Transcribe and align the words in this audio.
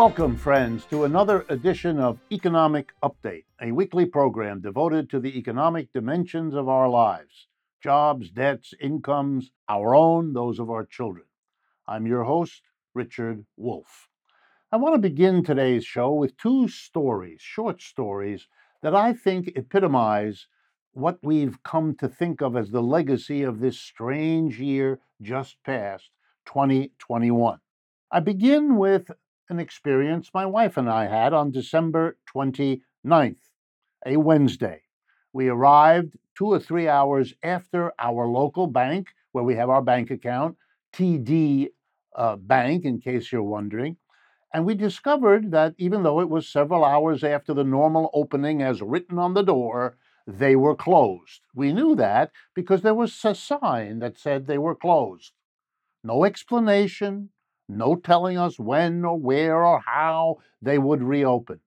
Welcome, 0.00 0.38
friends, 0.38 0.86
to 0.86 1.04
another 1.04 1.44
edition 1.50 1.98
of 1.98 2.20
Economic 2.32 2.94
Update, 3.02 3.44
a 3.60 3.70
weekly 3.70 4.06
program 4.06 4.62
devoted 4.62 5.10
to 5.10 5.20
the 5.20 5.36
economic 5.36 5.92
dimensions 5.92 6.54
of 6.54 6.70
our 6.70 6.88
lives 6.88 7.48
jobs, 7.82 8.30
debts, 8.30 8.72
incomes, 8.80 9.50
our 9.68 9.94
own, 9.94 10.32
those 10.32 10.58
of 10.58 10.70
our 10.70 10.86
children. 10.86 11.26
I'm 11.86 12.06
your 12.06 12.24
host, 12.24 12.62
Richard 12.94 13.44
Wolff. 13.58 14.08
I 14.72 14.78
want 14.78 14.94
to 14.94 14.98
begin 15.06 15.44
today's 15.44 15.84
show 15.84 16.14
with 16.14 16.38
two 16.38 16.66
stories, 16.66 17.42
short 17.42 17.82
stories, 17.82 18.48
that 18.80 18.94
I 18.94 19.12
think 19.12 19.52
epitomize 19.54 20.46
what 20.92 21.18
we've 21.22 21.62
come 21.62 21.94
to 21.96 22.08
think 22.08 22.40
of 22.40 22.56
as 22.56 22.70
the 22.70 22.82
legacy 22.82 23.42
of 23.42 23.60
this 23.60 23.78
strange 23.78 24.58
year 24.58 25.00
just 25.20 25.62
past, 25.62 26.08
2021. 26.46 27.58
I 28.10 28.20
begin 28.20 28.78
with 28.78 29.10
an 29.50 29.58
experience 29.58 30.30
my 30.32 30.46
wife 30.46 30.76
and 30.76 30.88
I 30.88 31.06
had 31.06 31.32
on 31.32 31.50
December 31.50 32.16
29th, 32.34 33.40
a 34.06 34.16
Wednesday. 34.16 34.82
We 35.32 35.48
arrived 35.48 36.16
two 36.36 36.46
or 36.46 36.60
three 36.60 36.88
hours 36.88 37.34
after 37.42 37.92
our 37.98 38.26
local 38.26 38.66
bank, 38.66 39.08
where 39.32 39.44
we 39.44 39.56
have 39.56 39.68
our 39.68 39.82
bank 39.82 40.10
account, 40.10 40.56
TD 40.94 41.68
uh, 42.16 42.36
Bank, 42.36 42.84
in 42.84 43.00
case 43.00 43.30
you're 43.30 43.42
wondering. 43.42 43.96
And 44.52 44.64
we 44.64 44.74
discovered 44.74 45.52
that 45.52 45.74
even 45.78 46.02
though 46.02 46.20
it 46.20 46.28
was 46.28 46.48
several 46.48 46.84
hours 46.84 47.22
after 47.22 47.54
the 47.54 47.64
normal 47.64 48.10
opening 48.12 48.62
as 48.62 48.82
written 48.82 49.18
on 49.18 49.34
the 49.34 49.42
door, 49.42 49.96
they 50.26 50.56
were 50.56 50.74
closed. 50.74 51.40
We 51.54 51.72
knew 51.72 51.94
that 51.96 52.30
because 52.54 52.82
there 52.82 52.94
was 52.94 53.18
a 53.24 53.34
sign 53.34 54.00
that 54.00 54.18
said 54.18 54.46
they 54.46 54.58
were 54.58 54.74
closed. 54.74 55.32
No 56.02 56.24
explanation, 56.24 57.30
no 57.76 57.96
telling 57.96 58.36
us 58.38 58.58
when 58.58 59.04
or 59.04 59.18
where 59.18 59.64
or 59.64 59.80
how 59.80 60.38
they 60.62 60.78
would 60.78 61.02
reopen, 61.02 61.60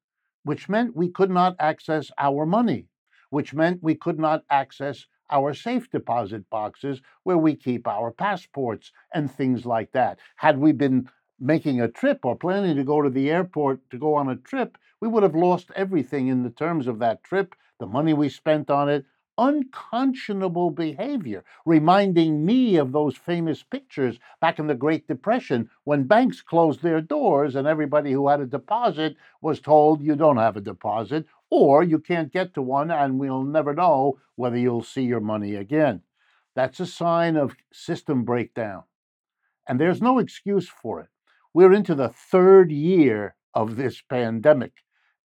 which 0.44 0.70
meant 0.70 0.96
we 0.96 1.10
could 1.10 1.32
not 1.32 1.56
access 1.60 2.12
our 2.18 2.46
money 2.46 2.88
which 3.34 3.52
meant 3.52 3.82
we 3.82 3.96
could 3.96 4.20
not 4.20 4.44
access 4.52 5.08
our 5.32 5.56
safe 5.56 5.90
deposit 5.90 6.48
boxes 6.52 7.02
where 7.24 7.38
we 7.38 7.56
keep 7.56 7.88
our 7.88 8.12
passports 8.12 8.92
and 9.12 9.32
things 9.32 9.66
like 9.66 9.92
that. 9.92 10.20
Had 10.36 10.60
we 10.60 10.72
been 10.72 11.10
making 11.40 11.82
a 11.82 11.88
trip 11.88 12.20
or 12.24 12.36
planning 12.36 12.76
to 12.76 12.84
go 12.84 13.02
to 13.02 13.10
the 13.10 13.32
airport 13.32 13.90
to 13.90 13.98
go 13.98 14.14
on 14.14 14.30
a 14.30 14.36
trip, 14.36 14.78
we 15.02 15.08
would 15.08 15.24
have 15.24 15.34
lost 15.34 15.72
everything 15.76 16.28
in 16.28 16.44
the 16.44 16.52
terms 16.52 16.86
of 16.86 17.00
that 17.00 17.24
trip, 17.24 17.56
the 17.80 17.88
money 17.88 18.14
we 18.14 18.30
spent 18.30 18.70
on 18.70 18.88
it, 18.88 19.04
unconscionable 19.38 20.70
behavior, 20.70 21.44
reminding 21.66 22.46
me 22.46 22.76
of 22.76 22.92
those 22.92 23.18
famous 23.18 23.64
pictures 23.64 24.20
back 24.40 24.60
in 24.60 24.68
the 24.68 24.76
Great 24.76 25.08
Depression 25.08 25.70
when 25.84 26.04
banks 26.04 26.42
closed 26.42 26.82
their 26.82 27.02
doors 27.02 27.56
and 27.56 27.68
everybody 27.68 28.12
who 28.12 28.28
had 28.28 28.40
a 28.42 28.46
deposit 28.46 29.16
was 29.42 29.60
told 29.60 30.02
you 30.02 30.16
don't 30.16 30.38
have 30.38 30.58
a 30.58 30.62
deposit 30.62 31.26
or 31.50 31.84
you 31.84 32.00
can't 32.00 32.32
get 32.32 32.54
to 32.54 32.62
one 32.62 32.92
and 32.92 33.20
we'll 33.20 33.44
never 33.44 33.74
know 33.74 34.20
whether 34.36 34.58
you'll 34.58 34.84
see 34.84 35.04
your 35.04 35.20
money 35.20 35.56
again. 35.56 36.02
That's 36.56 36.80
a 36.80 36.86
sign 36.86 37.36
of 37.36 37.56
system 37.72 38.24
breakdown. 38.24 38.84
And 39.68 39.80
there's 39.80 40.02
no 40.02 40.20
excuse 40.20 40.68
for 40.68 41.00
it. 41.02 41.10
We're 41.54 41.74
into 41.74 41.96
the 41.96 42.10
third 42.10 42.72
year 42.72 43.36
of 43.54 43.76
this 43.76 44.02
pandemic. 44.02 44.74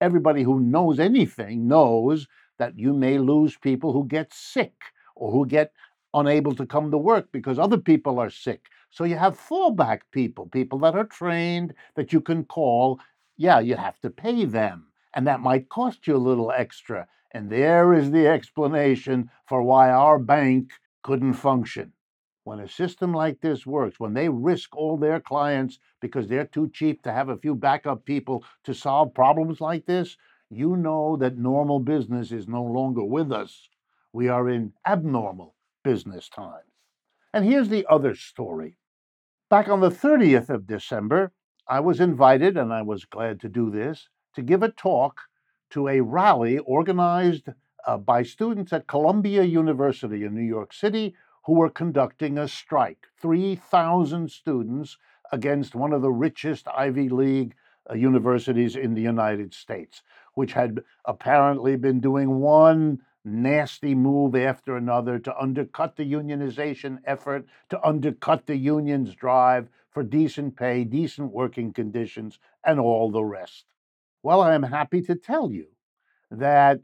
Everybody 0.02 0.44
who 0.44 0.60
knows 0.60 1.00
anything 1.00 1.68
knows 1.68 2.28
that 2.58 2.78
you 2.78 2.94
may 2.94 3.18
lose 3.18 3.58
people 3.58 3.94
who 3.94 4.06
get 4.08 4.34
sick 4.34 4.74
or 5.16 5.32
who 5.32 5.46
get 5.46 5.72
unable 6.14 6.56
to 6.56 6.66
come 6.66 6.92
to 6.92 6.98
work 6.98 7.32
because 7.32 7.60
other 7.60 7.78
people 7.78 8.20
are 8.20 8.30
sick. 8.30 8.68
So 8.90 9.04
you 9.04 9.18
have 9.18 9.40
fallback 9.40 10.02
people, 10.12 10.48
people 10.48 10.80
that 10.80 10.96
are 10.96 11.06
trained 11.06 11.74
that 11.96 12.14
you 12.14 12.22
can 12.22 12.46
call. 12.46 13.00
Yeah, 13.38 13.60
you 13.60 13.76
have 13.76 14.00
to 14.02 14.10
pay 14.10 14.46
them, 14.46 14.88
and 15.14 15.28
that 15.28 15.42
might 15.42 15.68
cost 15.70 16.08
you 16.08 16.16
a 16.16 16.28
little 16.30 16.52
extra. 16.52 17.08
And 17.34 17.50
there 17.50 17.94
is 17.94 18.12
the 18.12 18.28
explanation 18.28 19.30
for 19.46 19.62
why 19.62 19.90
our 19.90 20.18
bank 20.18 20.72
couldn't 21.04 21.34
function. 21.34 21.92
When 22.46 22.60
a 22.60 22.68
system 22.70 23.12
like 23.14 23.42
this 23.42 23.66
works, 23.66 24.00
when 24.00 24.14
they 24.14 24.30
risk 24.30 24.76
all 24.78 24.98
their 24.98 25.20
clients 25.20 25.80
because 26.00 26.28
they're 26.28 26.46
too 26.46 26.70
cheap 26.70 27.02
to 27.02 27.12
have 27.12 27.28
a 27.28 27.38
few 27.38 27.56
backup 27.56 28.06
people 28.06 28.46
to 28.64 28.74
solve 28.74 29.14
problems 29.14 29.60
like 29.60 29.86
this, 29.86 30.16
you 30.56 30.76
know 30.76 31.18
that 31.18 31.38
normal 31.38 31.80
business 31.80 32.32
is 32.32 32.48
no 32.48 32.64
longer 32.64 33.04
with 33.04 33.32
us. 33.32 33.68
We 34.14 34.30
are 34.30 34.50
in 34.50 34.74
abnormal 34.86 35.56
business 35.84 36.30
times. 36.30 36.64
And 37.34 37.46
here's 37.46 37.70
the 37.70 37.86
other 37.90 38.16
story. 38.16 38.78
Back 39.50 39.68
on 39.68 39.82
the 39.82 39.90
30th 39.90 40.50
of 40.50 40.68
December, 40.68 41.32
I 41.68 41.80
was 41.80 42.00
invited, 42.00 42.58
and 42.58 42.74
I 42.74 42.82
was 42.82 43.06
glad 43.06 43.40
to 43.42 43.50
do 43.50 43.70
this, 43.70 44.08
to 44.36 44.42
give 44.42 44.64
a 44.64 44.72
talk 44.72 45.22
to 45.72 45.88
a 45.88 46.02
rally 46.02 46.60
organized 46.60 47.50
uh, 47.86 47.98
by 47.98 48.24
students 48.24 48.72
at 48.72 48.88
Columbia 48.88 49.44
University 49.44 50.24
in 50.24 50.34
New 50.34 50.42
York 50.42 50.74
City 50.74 51.16
who 51.46 51.54
were 51.54 51.70
conducting 51.70 52.38
a 52.38 52.48
strike. 52.48 53.06
3,000 53.22 54.32
students 54.32 54.98
against 55.32 55.76
one 55.76 55.94
of 55.94 56.02
the 56.02 56.12
richest 56.12 56.68
Ivy 56.68 57.10
League 57.10 57.56
Uh, 57.88 57.94
universities 57.94 58.76
in 58.76 58.96
the 58.96 59.02
United 59.02 59.54
States, 59.54 60.02
which 60.34 60.54
had 60.54 60.82
apparently 61.06 61.76
been 61.76 62.00
doing 62.00 62.40
one 62.40 63.00
nasty 63.24 63.94
move 63.94 64.36
after 64.36 64.76
another 64.76 65.20
to 65.20 65.38
undercut 65.38 65.96
the 65.96 66.12
unionization 66.12 66.98
effort, 67.06 67.46
to 67.70 67.88
undercut 67.88 68.46
the 68.48 68.56
union's 68.56 69.14
drive 69.14 69.70
for 69.92 70.04
decent 70.04 70.56
pay, 70.56 70.84
decent 70.84 71.32
working 71.32 71.72
conditions, 71.72 72.40
and 72.64 72.80
all 72.80 73.12
the 73.12 73.24
rest. 73.24 73.66
Well, 74.24 74.42
I 74.42 74.56
am 74.56 74.64
happy 74.64 75.02
to 75.04 75.16
tell 75.16 75.52
you 75.52 75.68
that 76.32 76.82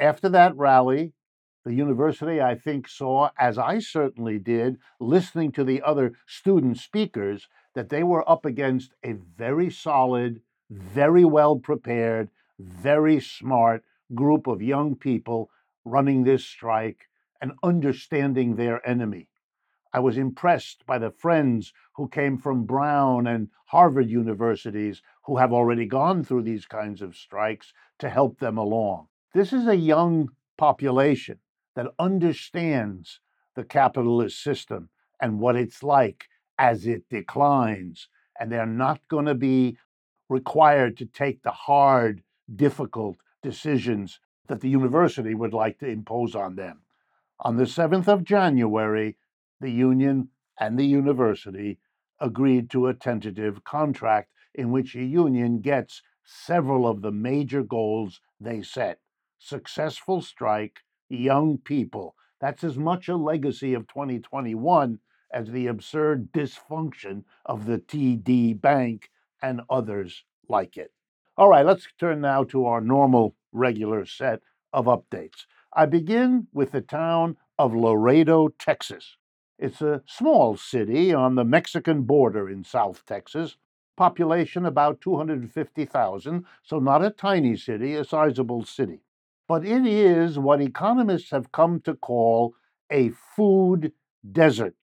after 0.00 0.28
that 0.30 0.56
rally, 0.56 1.12
the 1.64 1.74
university, 1.74 2.40
I 2.40 2.54
think, 2.54 2.88
saw, 2.88 3.30
as 3.38 3.58
I 3.58 3.78
certainly 3.80 4.38
did, 4.38 4.78
listening 4.98 5.52
to 5.52 5.64
the 5.64 5.82
other 5.82 6.14
student 6.26 6.78
speakers, 6.78 7.48
that 7.74 7.88
they 7.88 8.02
were 8.02 8.28
up 8.28 8.44
against 8.44 8.94
a 9.04 9.12
very 9.12 9.70
solid, 9.70 10.40
very 10.70 11.24
well 11.24 11.56
prepared, 11.56 12.30
very 12.58 13.20
smart 13.20 13.84
group 14.14 14.46
of 14.46 14.62
young 14.62 14.94
people 14.94 15.50
running 15.84 16.24
this 16.24 16.44
strike 16.44 17.08
and 17.40 17.52
understanding 17.62 18.56
their 18.56 18.86
enemy. 18.88 19.28
I 19.92 20.00
was 20.00 20.18
impressed 20.18 20.84
by 20.86 20.98
the 20.98 21.10
friends 21.10 21.72
who 21.94 22.08
came 22.08 22.36
from 22.36 22.64
Brown 22.64 23.26
and 23.26 23.48
Harvard 23.66 24.10
universities 24.10 25.02
who 25.24 25.38
have 25.38 25.52
already 25.52 25.86
gone 25.86 26.24
through 26.24 26.42
these 26.42 26.66
kinds 26.66 27.00
of 27.00 27.16
strikes 27.16 27.72
to 27.98 28.08
help 28.08 28.38
them 28.38 28.58
along. 28.58 29.08
This 29.32 29.52
is 29.52 29.66
a 29.66 29.76
young 29.76 30.30
population 30.56 31.38
that 31.74 31.94
understands 31.98 33.20
the 33.54 33.64
capitalist 33.64 34.42
system 34.42 34.90
and 35.20 35.40
what 35.40 35.56
it's 35.56 35.82
like 35.82 36.28
as 36.58 36.86
it 36.86 37.08
declines. 37.08 38.08
And 38.38 38.50
they're 38.50 38.66
not 38.66 39.00
going 39.08 39.26
to 39.26 39.34
be 39.34 39.78
required 40.28 40.96
to 40.98 41.06
take 41.06 41.42
the 41.42 41.50
hard, 41.50 42.22
difficult 42.54 43.16
decisions 43.42 44.20
that 44.46 44.60
the 44.60 44.68
university 44.68 45.34
would 45.34 45.52
like 45.52 45.78
to 45.78 45.86
impose 45.86 46.34
on 46.34 46.56
them. 46.56 46.80
On 47.40 47.56
the 47.56 47.64
7th 47.64 48.08
of 48.08 48.24
January, 48.24 49.16
the 49.60 49.70
union 49.70 50.28
and 50.58 50.78
the 50.78 50.86
university 50.86 51.78
agreed 52.20 52.70
to 52.70 52.86
a 52.86 52.94
tentative 52.94 53.64
contract 53.64 54.30
in 54.54 54.70
which 54.70 54.94
a 54.94 55.04
union 55.04 55.60
gets 55.60 56.02
several 56.24 56.86
of 56.86 57.02
the 57.02 57.12
major 57.12 57.62
goals 57.62 58.20
they 58.40 58.62
set 58.62 58.98
successful 59.38 60.20
strike, 60.20 60.80
young 61.08 61.58
people. 61.58 62.14
That's 62.40 62.64
as 62.64 62.76
much 62.76 63.08
a 63.08 63.16
legacy 63.16 63.74
of 63.74 63.86
2021 63.88 64.98
as 65.30 65.50
the 65.50 65.66
absurd 65.66 66.32
dysfunction 66.32 67.24
of 67.46 67.66
the 67.66 67.78
TD 67.78 68.60
Bank 68.60 69.10
and 69.42 69.60
others 69.68 70.24
like 70.48 70.76
it. 70.76 70.92
All 71.36 71.48
right, 71.48 71.64
let's 71.64 71.86
turn 71.98 72.20
now 72.20 72.44
to 72.44 72.66
our 72.66 72.80
normal, 72.80 73.36
regular 73.52 74.04
set 74.06 74.40
of 74.72 74.86
updates. 74.86 75.46
I 75.72 75.86
begin 75.86 76.48
with 76.52 76.72
the 76.72 76.80
town 76.80 77.36
of 77.58 77.74
Laredo, 77.74 78.48
Texas. 78.58 79.16
It's 79.58 79.80
a 79.80 80.02
small 80.06 80.56
city 80.56 81.12
on 81.12 81.34
the 81.34 81.44
Mexican 81.44 82.02
border 82.02 82.48
in 82.48 82.64
South 82.64 83.04
Texas. 83.06 83.56
Population 83.96 84.64
about 84.64 85.00
250,000, 85.00 86.44
so 86.62 86.78
not 86.78 87.04
a 87.04 87.10
tiny 87.10 87.56
city, 87.56 87.94
a 87.94 88.04
sizable 88.04 88.64
city. 88.64 89.00
But 89.48 89.64
it 89.64 89.86
is 89.86 90.38
what 90.38 90.60
economists 90.60 91.30
have 91.30 91.50
come 91.50 91.80
to 91.80 91.94
call 91.94 92.54
a 92.90 93.10
food 93.34 93.92
desert. 94.30 94.74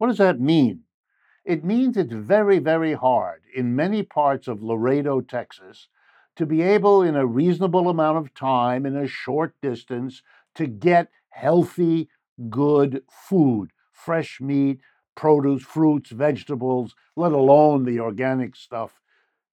What 0.00 0.06
does 0.06 0.16
that 0.16 0.40
mean? 0.40 0.84
It 1.44 1.62
means 1.62 1.98
it's 1.98 2.14
very, 2.14 2.58
very 2.58 2.94
hard 2.94 3.42
in 3.54 3.76
many 3.76 4.02
parts 4.02 4.48
of 4.48 4.62
Laredo, 4.62 5.20
Texas, 5.20 5.88
to 6.36 6.46
be 6.46 6.62
able, 6.62 7.02
in 7.02 7.16
a 7.16 7.26
reasonable 7.26 7.86
amount 7.90 8.16
of 8.16 8.32
time, 8.32 8.86
in 8.86 8.96
a 8.96 9.06
short 9.06 9.54
distance, 9.60 10.22
to 10.54 10.66
get 10.66 11.10
healthy, 11.28 12.08
good 12.48 13.02
food, 13.10 13.72
fresh 13.92 14.40
meat, 14.40 14.80
produce, 15.14 15.62
fruits, 15.62 16.10
vegetables, 16.12 16.94
let 17.14 17.32
alone 17.32 17.84
the 17.84 18.00
organic 18.00 18.56
stuff. 18.56 19.02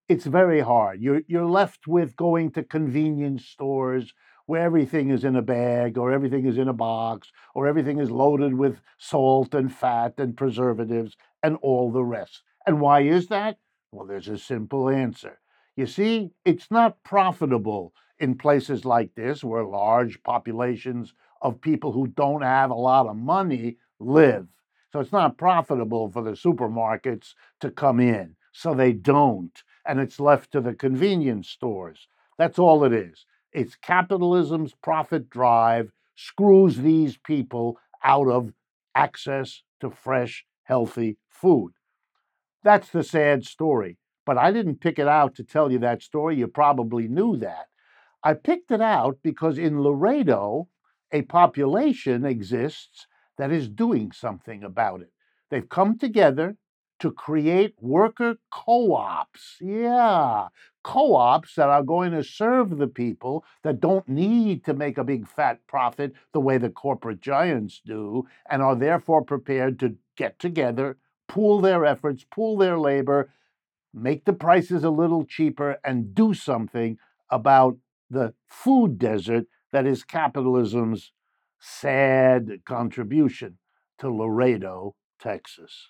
it's 0.08 0.26
very 0.26 0.62
hard. 0.62 1.02
You're, 1.02 1.24
you're 1.28 1.46
left 1.46 1.88
with 1.88 2.16
going 2.16 2.52
to 2.52 2.64
convenience 2.64 3.46
stores 3.46 4.14
where 4.48 4.64
everything 4.64 5.12
is 5.12 5.24
in 5.24 5.36
a 5.36 5.42
bag 5.42 5.98
or 5.98 6.12
everything 6.12 6.46
is 6.48 6.58
in 6.58 6.70
a 6.70 6.74
box 6.74 7.32
or 7.54 7.68
everything 7.68 8.00
is 8.00 8.10
loaded 8.10 8.54
with 8.54 8.80
salt 8.98 9.54
and 9.54 9.72
fat 9.72 10.14
and 10.18 10.36
preservatives 10.36 11.16
and 11.44 11.58
all 11.62 11.92
the 11.92 12.04
rest. 12.04 12.42
And 12.66 12.82
why 12.82 13.02
is 13.02 13.28
that? 13.28 13.58
Well, 13.92 14.08
there's 14.08 14.30
a 14.30 14.38
simple 14.38 14.90
answer. 14.90 15.40
You 15.76 15.86
see, 15.86 16.32
it's 16.44 16.72
not 16.72 17.04
profitable 17.04 17.94
in 18.20 18.38
places 18.38 18.86
like 18.86 19.14
this 19.16 19.44
where 19.44 19.64
large 19.64 20.24
populations 20.24 21.14
of 21.42 21.62
people 21.62 21.92
who 21.92 22.08
don't 22.08 22.42
have 22.42 22.72
a 22.72 22.76
lot 22.76 23.06
of 23.06 23.16
money 23.18 23.78
live. 24.00 24.48
So 24.92 25.02
it's 25.02 25.12
not 25.12 25.38
profitable 25.38 26.10
for 26.10 26.24
the 26.24 26.32
supermarkets 26.32 27.34
to 27.60 27.70
come 27.70 28.00
in. 28.00 28.36
So 28.54 28.74
they 28.74 28.94
don't. 28.94 29.62
And 29.86 30.00
it's 30.00 30.20
left 30.20 30.52
to 30.54 30.62
the 30.62 30.74
convenience 30.74 31.50
stores. 31.50 32.08
That's 32.38 32.58
all 32.58 32.84
it 32.84 32.94
is. 32.94 33.26
It's 33.58 33.74
capitalism's 33.76 34.76
profit 34.84 35.32
drive 35.32 35.92
screws 36.16 36.78
these 36.78 37.18
people 37.18 37.80
out 38.04 38.28
of 38.28 38.54
access 38.94 39.64
to 39.80 39.90
fresh, 39.90 40.46
healthy 40.62 41.18
food. 41.28 41.72
That's 42.64 42.92
the 42.92 43.04
sad 43.04 43.46
story. 43.46 43.98
But 44.28 44.38
I 44.38 44.52
didn't 44.52 44.80
pick 44.80 45.00
it 45.00 45.08
out 45.08 45.34
to 45.38 45.44
tell 45.44 45.72
you 45.72 45.80
that 45.80 46.04
story. 46.04 46.36
You 46.36 46.46
probably 46.48 47.08
knew 47.08 47.36
that. 47.38 47.66
I 48.24 48.36
picked 48.36 48.70
it 48.70 48.80
out 48.80 49.18
because 49.24 49.58
in 49.58 49.82
Laredo, 49.82 50.68
a 51.12 51.24
population 51.24 52.26
exists 52.26 53.08
that 53.40 53.52
is 53.52 53.70
doing 53.70 54.12
something 54.12 54.64
about 54.64 55.02
it. 55.02 55.12
They've 55.50 55.68
come 55.68 55.98
together 55.98 56.58
to 57.00 57.12
create 57.12 57.76
worker 57.80 58.38
co 58.52 58.94
ops. 58.94 59.58
Yeah, 59.62 60.48
co 60.84 61.16
ops 61.16 61.56
that 61.56 61.70
are 61.70 61.84
going 61.84 62.12
to 62.12 62.24
serve 62.24 62.78
the 62.78 62.88
people 62.88 63.44
that 63.64 63.80
don't 63.80 64.08
need 64.08 64.64
to 64.66 64.74
make 64.74 64.98
a 64.98 65.04
big 65.04 65.28
fat 65.28 65.60
profit 65.68 66.14
the 66.34 66.40
way 66.42 66.58
the 66.58 66.70
corporate 66.70 67.22
giants 67.22 67.82
do, 67.86 68.26
and 68.50 68.62
are 68.62 68.76
therefore 68.76 69.24
prepared 69.24 69.80
to 69.80 69.96
get 70.16 70.40
together, 70.40 70.98
pool 71.28 71.62
their 71.62 71.86
efforts, 71.86 72.24
pool 72.24 72.58
their 72.58 72.80
labor, 72.80 73.30
make 73.94 74.26
the 74.26 74.34
prices 74.34 74.84
a 74.84 74.90
little 74.90 75.26
cheaper, 75.26 75.78
and 75.84 76.14
do 76.16 76.34
something 76.34 76.98
about 77.30 77.78
the 78.10 78.34
food 78.48 78.98
desert 78.98 79.46
that 79.72 79.86
is 79.86 80.04
capitalism's 80.04 81.12
sad 81.60 82.62
contribution 82.66 83.58
to 84.00 84.10
Laredo, 84.10 84.96
Texas. 85.20 85.88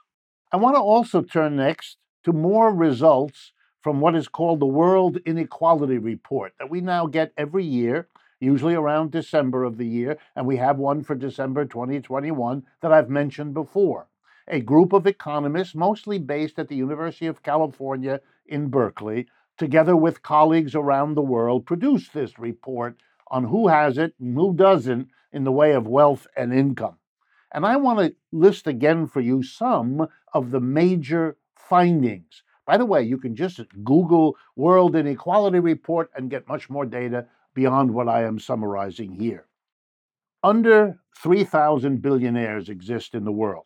I 0.49 0.55
want 0.55 0.77
to 0.77 0.81
also 0.81 1.21
turn 1.21 1.57
next 1.57 1.97
to 2.23 2.31
more 2.31 2.73
results 2.73 3.51
from 3.81 3.99
what 3.99 4.15
is 4.15 4.29
called 4.29 4.61
the 4.61 4.65
World 4.65 5.17
Inequality 5.25 5.97
Report 5.97 6.53
that 6.57 6.69
we 6.69 6.79
now 6.79 7.05
get 7.05 7.33
every 7.37 7.65
year, 7.65 8.07
usually 8.39 8.73
around 8.73 9.11
December 9.11 9.65
of 9.65 9.77
the 9.77 9.85
year, 9.85 10.17
and 10.37 10.47
we 10.47 10.55
have 10.55 10.77
one 10.77 11.03
for 11.03 11.15
December 11.15 11.65
2021 11.65 12.63
that 12.81 12.93
I've 12.93 13.09
mentioned 13.09 13.53
before. 13.53 14.07
A 14.47 14.61
group 14.61 14.93
of 14.93 15.05
economists, 15.05 15.75
mostly 15.75 16.17
based 16.17 16.57
at 16.57 16.69
the 16.69 16.77
University 16.77 17.27
of 17.27 17.43
California 17.43 18.21
in 18.45 18.69
Berkeley, 18.69 19.27
together 19.57 19.97
with 19.97 20.23
colleagues 20.23 20.75
around 20.75 21.15
the 21.15 21.21
world, 21.21 21.65
produced 21.65 22.13
this 22.13 22.39
report 22.39 22.95
on 23.29 23.43
who 23.43 23.67
has 23.67 23.97
it 23.97 24.13
and 24.17 24.37
who 24.37 24.53
doesn't 24.55 25.09
in 25.33 25.43
the 25.43 25.51
way 25.51 25.73
of 25.73 25.87
wealth 25.87 26.25
and 26.37 26.53
income. 26.53 26.95
And 27.53 27.65
I 27.65 27.77
want 27.77 27.99
to 27.99 28.15
list 28.31 28.67
again 28.67 29.07
for 29.07 29.21
you 29.21 29.41
some 29.43 30.07
of 30.33 30.51
the 30.51 30.59
major 30.59 31.37
findings. 31.55 32.43
By 32.65 32.77
the 32.77 32.85
way, 32.85 33.03
you 33.03 33.17
can 33.17 33.35
just 33.35 33.61
Google 33.83 34.35
World 34.55 34.95
Inequality 34.95 35.59
Report 35.59 36.11
and 36.15 36.29
get 36.29 36.47
much 36.47 36.69
more 36.69 36.85
data 36.85 37.27
beyond 37.53 37.93
what 37.93 38.09
I 38.09 38.23
am 38.23 38.39
summarizing 38.39 39.13
here. 39.13 39.47
Under 40.43 40.99
3,000 41.17 42.01
billionaires 42.01 42.69
exist 42.69 43.15
in 43.15 43.23
the 43.23 43.31
world. 43.31 43.65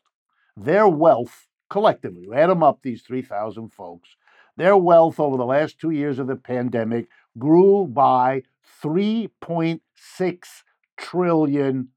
Their 0.56 0.88
wealth, 0.88 1.48
collectively, 1.70 2.28
add 2.34 2.50
them 2.50 2.64
up, 2.64 2.82
these 2.82 3.02
3,000 3.02 3.70
folks, 3.74 4.16
their 4.56 4.78
wealth 4.78 5.20
over 5.20 5.38
the 5.38 5.46
last 5.46 5.80
two 5.80 5.92
years 5.92 6.20
of 6.20 6.28
the 6.28 6.36
pandemic 6.36 7.08
grew 7.38 7.88
by 7.88 8.44
$3.6 8.84 9.82
trillion. 10.98 11.90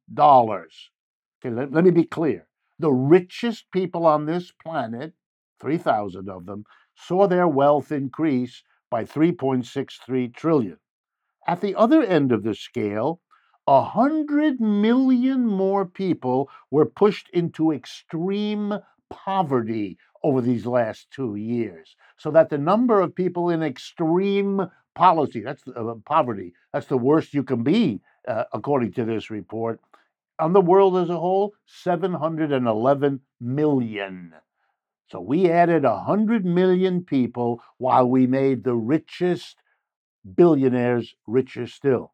Okay, 1.45 1.55
let, 1.55 1.73
let 1.73 1.85
me 1.85 1.91
be 1.91 2.05
clear. 2.05 2.47
The 2.79 2.93
richest 2.93 3.71
people 3.71 4.07
on 4.07 4.25
this 4.25 4.51
planet, 4.51 5.13
3,000 5.61 6.29
of 6.29 6.47
them, 6.47 6.65
saw 6.97 7.27
their 7.27 7.47
wealth 7.47 7.93
increase 7.93 8.63
by 8.91 9.05
3.63 9.05 10.35
trillion. 10.35 10.79
At 11.47 11.61
the 11.61 11.75
other 11.75 12.03
end 12.03 12.33
of 12.33 12.45
the 12.45 12.55
scale, 12.55 13.21
a 13.67 13.83
hundred 13.83 14.61
million 14.61 15.47
more 15.47 15.85
people 15.85 16.49
were 16.71 16.87
pushed 16.87 17.29
into 17.31 17.73
extreme 17.73 18.75
poverty 19.11 19.99
over 20.23 20.41
these 20.41 20.65
last 20.65 21.11
two 21.11 21.37
years, 21.37 21.95
so 22.17 22.31
that 22.31 22.49
the 22.49 22.59
number 22.59 23.01
of 23.01 23.15
people 23.15 23.51
in 23.51 23.63
extreme 23.63 24.63
policy, 24.95 25.41
that's 25.41 25.63
uh, 25.69 25.95
poverty, 26.07 26.55
that's 26.73 26.87
the 26.87 26.97
worst 26.97 27.35
you 27.35 27.43
can 27.43 27.63
be, 27.63 28.01
uh, 28.27 28.45
according 28.53 28.93
to 28.93 29.05
this 29.05 29.31
report, 29.31 29.81
on 30.39 30.53
the 30.53 30.61
world 30.61 30.97
as 30.97 31.11
a 31.11 31.19
whole, 31.19 31.55
711 31.67 33.21
million. 33.41 34.33
So 35.11 35.21
we 35.21 35.51
added 35.51 35.85
100 35.85 36.45
million 36.45 37.05
people 37.05 37.63
while 37.79 38.09
we 38.09 38.27
made 38.27 38.65
the 38.65 38.75
richest 38.75 39.57
billionaires 40.35 41.15
richer 41.27 41.67
still. 41.67 42.13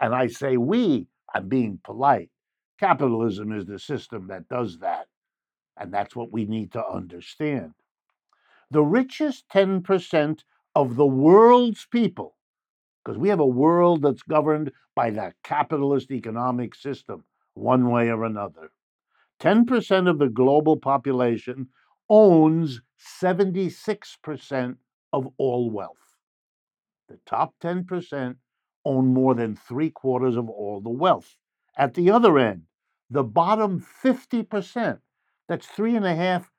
And 0.00 0.14
I 0.14 0.26
say 0.28 0.56
we, 0.56 1.08
I'm 1.34 1.48
being 1.48 1.80
polite. 1.84 2.30
Capitalism 2.78 3.52
is 3.52 3.66
the 3.66 3.78
system 3.78 4.28
that 4.28 4.48
does 4.48 4.78
that. 4.78 5.06
And 5.76 5.92
that's 5.92 6.16
what 6.16 6.32
we 6.32 6.46
need 6.46 6.72
to 6.72 6.84
understand. 6.86 7.74
The 8.70 8.82
richest 8.82 9.48
10% 9.48 10.40
of 10.74 10.96
the 10.96 11.06
world's 11.06 11.86
people, 11.86 12.36
because 13.04 13.18
we 13.18 13.28
have 13.28 13.40
a 13.40 13.46
world 13.46 14.02
that's 14.02 14.22
governed 14.22 14.72
by 14.94 15.10
the 15.10 15.34
capitalist 15.42 16.10
economic 16.10 16.74
system, 16.74 17.24
one 17.54 17.90
way 17.90 18.08
or 18.08 18.24
another. 18.24 18.70
10% 19.40 20.08
of 20.08 20.18
the 20.18 20.28
global 20.28 20.76
population 20.76 21.68
owns 22.08 22.80
76% 23.22 24.76
of 25.12 25.28
all 25.38 25.70
wealth. 25.70 25.96
The 27.08 27.18
top 27.26 27.54
10% 27.62 28.36
own 28.84 29.06
more 29.12 29.34
than 29.34 29.56
three 29.56 29.90
quarters 29.90 30.36
of 30.36 30.48
all 30.48 30.80
the 30.80 30.90
wealth. 30.90 31.36
At 31.76 31.94
the 31.94 32.10
other 32.10 32.38
end, 32.38 32.62
the 33.10 33.24
bottom 33.24 33.84
50%, 34.04 35.00
that's 35.48 35.66
three 35.66 35.96
and 35.96 36.06
a 36.06 36.14
half 36.14 36.50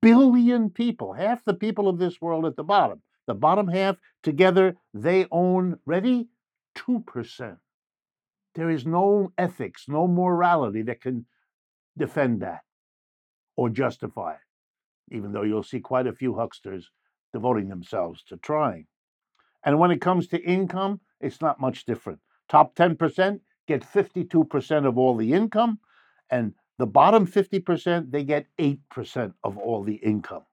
billion 0.00 0.70
people, 0.70 1.12
half 1.14 1.44
the 1.44 1.54
people 1.54 1.88
of 1.88 1.98
this 1.98 2.20
world 2.20 2.46
at 2.46 2.56
the 2.56 2.64
bottom. 2.64 3.02
The 3.26 3.34
bottom 3.34 3.68
half 3.68 3.96
together, 4.22 4.76
they 4.94 5.26
own, 5.30 5.78
ready? 5.84 6.28
2%. 6.76 7.58
There 8.58 8.70
is 8.70 8.84
no 8.84 9.32
ethics, 9.38 9.84
no 9.86 10.08
morality 10.08 10.82
that 10.82 11.00
can 11.00 11.26
defend 11.96 12.42
that 12.42 12.62
or 13.54 13.68
justify 13.68 14.32
it, 14.32 15.14
even 15.14 15.30
though 15.30 15.44
you'll 15.44 15.62
see 15.62 15.78
quite 15.78 16.08
a 16.08 16.12
few 16.12 16.34
hucksters 16.34 16.90
devoting 17.32 17.68
themselves 17.68 18.24
to 18.24 18.36
trying. 18.36 18.88
And 19.64 19.78
when 19.78 19.92
it 19.92 20.00
comes 20.00 20.26
to 20.28 20.42
income, 20.42 21.00
it's 21.20 21.40
not 21.40 21.60
much 21.60 21.84
different. 21.84 22.18
Top 22.48 22.74
10% 22.74 23.38
get 23.68 23.84
52% 23.84 24.86
of 24.88 24.98
all 24.98 25.14
the 25.14 25.32
income, 25.32 25.78
and 26.28 26.52
the 26.78 26.86
bottom 26.86 27.28
50%, 27.28 28.10
they 28.10 28.24
get 28.24 28.46
8% 28.58 29.34
of 29.44 29.56
all 29.56 29.84
the 29.84 29.96
income. 29.96 30.46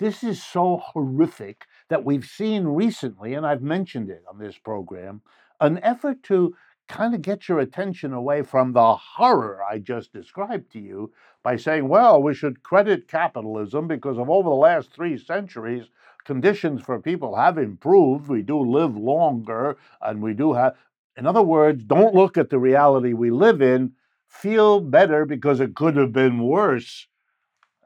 This 0.00 0.24
is 0.24 0.42
so 0.42 0.78
horrific 0.78 1.66
that 1.88 2.04
we've 2.04 2.26
seen 2.26 2.64
recently, 2.64 3.34
and 3.34 3.46
I've 3.46 3.62
mentioned 3.62 4.10
it 4.10 4.24
on 4.28 4.40
this 4.40 4.58
program, 4.58 5.22
an 5.60 5.78
effort 5.84 6.24
to 6.24 6.56
kind 6.88 7.14
of 7.14 7.22
get 7.22 7.48
your 7.48 7.58
attention 7.58 8.12
away 8.12 8.42
from 8.42 8.72
the 8.72 8.96
horror 8.96 9.62
I 9.62 9.78
just 9.78 10.12
described 10.12 10.70
to 10.72 10.78
you 10.78 11.12
by 11.42 11.56
saying, 11.56 11.88
well, 11.88 12.22
we 12.22 12.34
should 12.34 12.62
credit 12.62 13.08
capitalism 13.08 13.88
because 13.88 14.18
of 14.18 14.30
over 14.30 14.48
the 14.48 14.54
last 14.54 14.92
three 14.92 15.18
centuries, 15.18 15.86
conditions 16.24 16.82
for 16.82 17.00
people 17.00 17.36
have 17.36 17.58
improved. 17.58 18.28
We 18.28 18.42
do 18.42 18.58
live 18.60 18.96
longer 18.96 19.76
and 20.00 20.22
we 20.22 20.34
do 20.34 20.52
have, 20.54 20.76
in 21.16 21.26
other 21.26 21.42
words, 21.42 21.84
don't 21.84 22.14
look 22.14 22.36
at 22.36 22.50
the 22.50 22.58
reality 22.58 23.12
we 23.12 23.30
live 23.30 23.62
in, 23.62 23.92
feel 24.28 24.80
better 24.80 25.24
because 25.24 25.60
it 25.60 25.74
could 25.74 25.96
have 25.96 26.12
been 26.12 26.42
worse. 26.42 27.06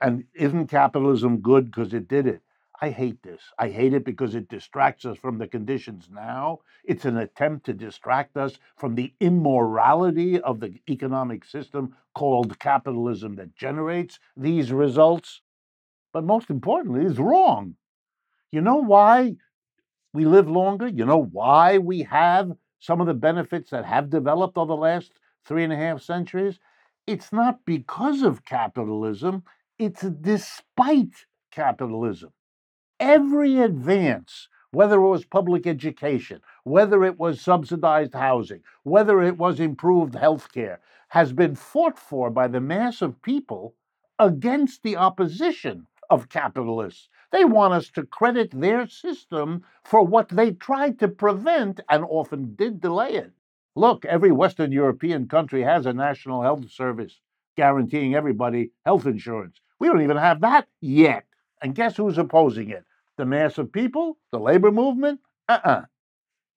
And 0.01 0.25
isn't 0.35 0.69
capitalism 0.69 1.41
good 1.41 1.67
because 1.67 1.93
it 1.93 2.09
did 2.09 2.27
it? 2.27 2.43
I 2.83 2.89
hate 2.89 3.23
this. 3.23 3.43
I 3.59 3.69
hate 3.69 3.93
it 3.93 4.05
because 4.07 4.35
it 4.35 4.49
distracts 4.49 5.05
us 5.05 5.19
from 5.19 5.37
the 5.37 5.47
conditions 5.47 6.09
now. 6.11 6.61
It's 6.83 7.05
an 7.05 7.19
attempt 7.19 7.67
to 7.67 7.75
distract 7.75 8.39
us 8.39 8.59
from 8.77 8.95
the 8.95 9.13
immorality 9.21 10.41
of 10.41 10.61
the 10.61 10.81
economic 10.89 11.45
system 11.45 11.95
called 12.15 12.59
capitalism 12.59 13.37
that 13.37 13.55
generates 13.55 14.19
these 14.35 14.73
results. 14.73 15.43
But 16.15 16.25
most 16.25 16.49
importantly, 16.49 17.05
it's 17.05 17.19
wrong. 17.19 17.75
You 18.51 18.63
know 18.63 18.77
why 18.77 19.37
we 20.15 20.25
live 20.25 20.49
longer? 20.49 20.89
You 20.89 21.05
know 21.05 21.23
why 21.23 21.77
we 21.79 22.05
have 22.05 22.53
some 22.81 23.03
of 23.03 23.07
the 23.07 23.15
benefits 23.15 23.71
that 23.71 23.85
have 23.85 24.09
developed 24.09 24.57
over 24.57 24.69
the 24.69 24.77
last 24.77 25.13
three 25.45 25.65
and 25.65 25.73
a 25.73 25.77
half 25.77 26.01
centuries? 26.01 26.59
It's 27.07 27.31
not 27.31 27.61
because 27.67 28.23
of 28.23 28.45
capitalism, 28.45 29.45
it's 29.79 30.01
despite 30.03 31.27
capitalism. 31.51 32.33
Every 33.01 33.59
advance, 33.59 34.49
whether 34.73 34.97
it 34.97 35.09
was 35.09 35.25
public 35.25 35.67
education, 35.67 36.43
whether 36.65 37.03
it 37.03 37.19
was 37.19 37.41
subsidized 37.41 38.13
housing, 38.13 38.63
whether 38.83 39.23
it 39.23 39.39
was 39.39 39.59
improved 39.59 40.15
health 40.15 40.53
care, 40.53 40.81
has 41.09 41.33
been 41.33 41.55
fought 41.55 41.99
for 41.99 42.29
by 42.31 42.47
the 42.47 42.61
mass 42.61 43.01
of 43.01 43.23
people 43.23 43.75
against 44.19 44.83
the 44.83 44.97
opposition 44.97 45.87
of 46.11 46.29
capitalists. 46.29 47.09
They 47.33 47.45
want 47.45 47.73
us 47.73 47.89
to 47.93 48.05
credit 48.05 48.51
their 48.51 48.87
system 48.87 49.65
for 49.83 50.03
what 50.05 50.29
they 50.29 50.53
tried 50.53 50.99
to 50.99 51.09
prevent 51.09 51.81
and 51.89 52.05
often 52.05 52.55
did 52.55 52.83
delay 52.83 53.15
it. 53.15 53.33
Look, 53.75 54.05
every 54.05 54.31
Western 54.31 54.73
European 54.73 55.27
country 55.27 55.63
has 55.63 55.87
a 55.87 55.95
national 55.95 56.43
health 56.43 56.71
service 56.71 57.19
guaranteeing 57.57 58.15
everybody 58.15 58.73
health 58.85 59.07
insurance. 59.07 59.59
We 59.79 59.89
don't 59.89 60.03
even 60.03 60.19
have 60.19 60.43
that 60.43 60.69
yet. 60.83 61.25
And 61.63 61.75
guess 61.75 61.97
who's 61.97 62.19
opposing 62.19 62.69
it? 62.71 62.85
The 63.21 63.27
mass 63.27 63.59
of 63.59 63.71
people? 63.71 64.17
The 64.33 64.41
labor 64.41 64.73
movement? 64.73 65.21
Uh 65.47 65.61
uh 65.63 65.83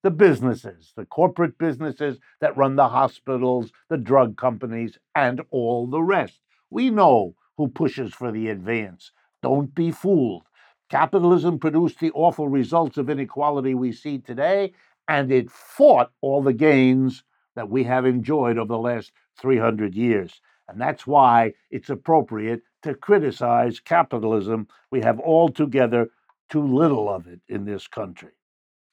The 0.02 0.12
businesses, 0.12 0.94
the 0.96 1.06
corporate 1.06 1.58
businesses 1.58 2.20
that 2.40 2.56
run 2.56 2.78
the 2.78 2.88
hospitals, 2.88 3.74
the 3.90 3.98
drug 3.98 4.38
companies, 4.38 4.98
and 5.14 5.42
all 5.52 5.88
the 5.88 6.02
rest. 6.02 6.40
We 6.70 6.90
know 6.90 7.36
who 7.58 7.68
pushes 7.68 8.14
for 8.14 8.32
the 8.32 8.48
advance. 8.48 9.12
Don't 9.42 9.76
be 9.76 9.92
fooled. 9.92 10.44
Capitalism 10.90 11.60
produced 11.60 12.00
the 12.00 12.12
awful 12.12 12.48
results 12.48 12.98
of 12.98 13.10
inequality 13.10 13.74
we 13.76 13.92
see 13.92 14.20
today, 14.20 14.72
and 15.10 15.34
it 15.34 15.52
fought 15.52 16.14
all 16.22 16.42
the 16.42 16.54
gains 16.54 17.26
that 17.56 17.70
we 17.70 17.84
have 17.84 18.06
enjoyed 18.06 18.58
over 18.58 18.70
the 18.72 18.80
last 18.80 19.12
300 19.38 19.96
years. 19.96 20.40
And 20.70 20.80
that's 20.80 21.06
why 21.06 21.56
it's 21.72 21.90
appropriate 21.90 22.62
to 22.84 22.96
criticize 22.96 23.82
capitalism. 23.82 24.70
We 24.92 25.02
have 25.02 25.20
altogether 25.20 26.10
too 26.54 26.62
little 26.62 27.10
of 27.10 27.26
it 27.26 27.42
in 27.48 27.66
this 27.66 27.88
country. 27.88 28.34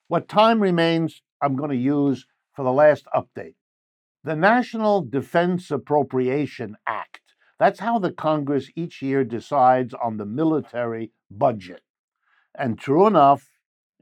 What 0.08 0.28
time 0.28 0.60
remains, 0.60 1.20
I'm 1.42 1.56
going 1.56 1.68
to 1.68 1.76
use 1.76 2.26
for 2.54 2.64
the 2.64 2.72
last 2.72 3.04
update. 3.14 3.56
The 4.24 4.34
National 4.34 5.02
Defense 5.02 5.70
Appropriation 5.70 6.76
Act. 6.86 7.20
That's 7.58 7.80
how 7.80 7.98
the 7.98 8.12
Congress 8.12 8.70
each 8.74 9.02
year 9.02 9.24
decides 9.24 9.92
on 9.92 10.16
the 10.16 10.24
military 10.24 11.12
budget. 11.30 11.82
And 12.58 12.78
true 12.78 13.06
enough, 13.06 13.50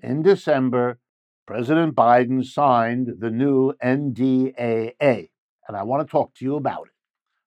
in 0.00 0.22
December, 0.22 1.00
President 1.44 1.96
Biden 1.96 2.44
signed 2.44 3.14
the 3.18 3.30
new 3.30 3.72
NDAA. 3.82 5.30
And 5.66 5.76
I 5.76 5.82
want 5.82 6.06
to 6.06 6.10
talk 6.10 6.32
to 6.36 6.44
you 6.44 6.54
about 6.54 6.86
it. 6.86 6.94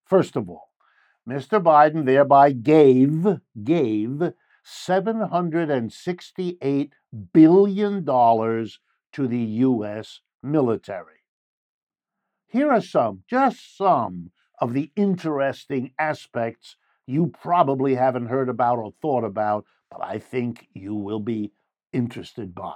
First 0.04 0.36
of 0.36 0.50
all, 0.50 0.72
Mr. 1.28 1.64
Biden 1.64 2.06
thereby 2.06 2.52
gave 2.52 3.40
gave 3.64 4.34
768 4.64 6.94
billion 7.34 8.04
dollars 8.04 8.80
to 9.14 9.28
the 9.28 9.40
US 9.40 10.22
military. 10.44 11.22
Here 12.48 12.72
are 12.72 12.82
some, 12.82 13.24
just 13.30 13.78
some 13.78 14.32
of 14.60 14.74
the 14.74 14.92
interesting 14.96 15.94
aspects 15.98 16.76
you 17.08 17.32
probably 17.42 17.96
haven't 17.96 18.28
heard 18.28 18.50
about 18.50 18.78
or 18.78 18.94
thought 19.02 19.24
about, 19.24 19.66
but 19.90 20.04
I 20.04 20.20
think 20.20 20.68
you 20.74 20.96
will 20.96 21.20
be 21.20 21.52
interested 21.92 22.54
by. 22.54 22.76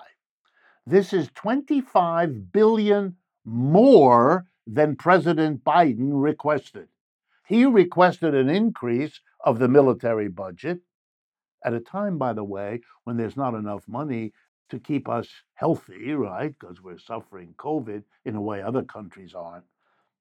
This 0.86 1.14
is 1.14 1.30
25 1.36 2.52
billion 2.52 3.16
more 3.44 4.46
than 4.68 4.96
President 4.96 5.64
Biden 5.64 6.12
requested. 6.14 6.88
He 7.48 7.66
requested 7.66 8.34
an 8.34 8.50
increase 8.50 9.22
of 9.44 9.60
the 9.60 9.68
military 9.68 10.28
budget 10.28 10.80
at 11.66 11.74
a 11.74 11.80
time, 11.80 12.18
by 12.18 12.32
the 12.32 12.44
way, 12.44 12.82
when 13.04 13.18
there's 13.18 13.36
not 13.36 13.56
enough 13.56 13.88
money 13.88 14.32
to 14.70 14.80
keep 14.80 15.10
us 15.10 15.28
healthy, 15.56 16.14
right? 16.14 16.56
Because 16.58 16.82
we're 16.82 17.00
suffering 17.00 17.56
COVID 17.58 18.04
in 18.24 18.36
a 18.36 18.42
way 18.42 18.62
other 18.62 18.84
countries 18.84 19.34
aren't. 19.34 19.66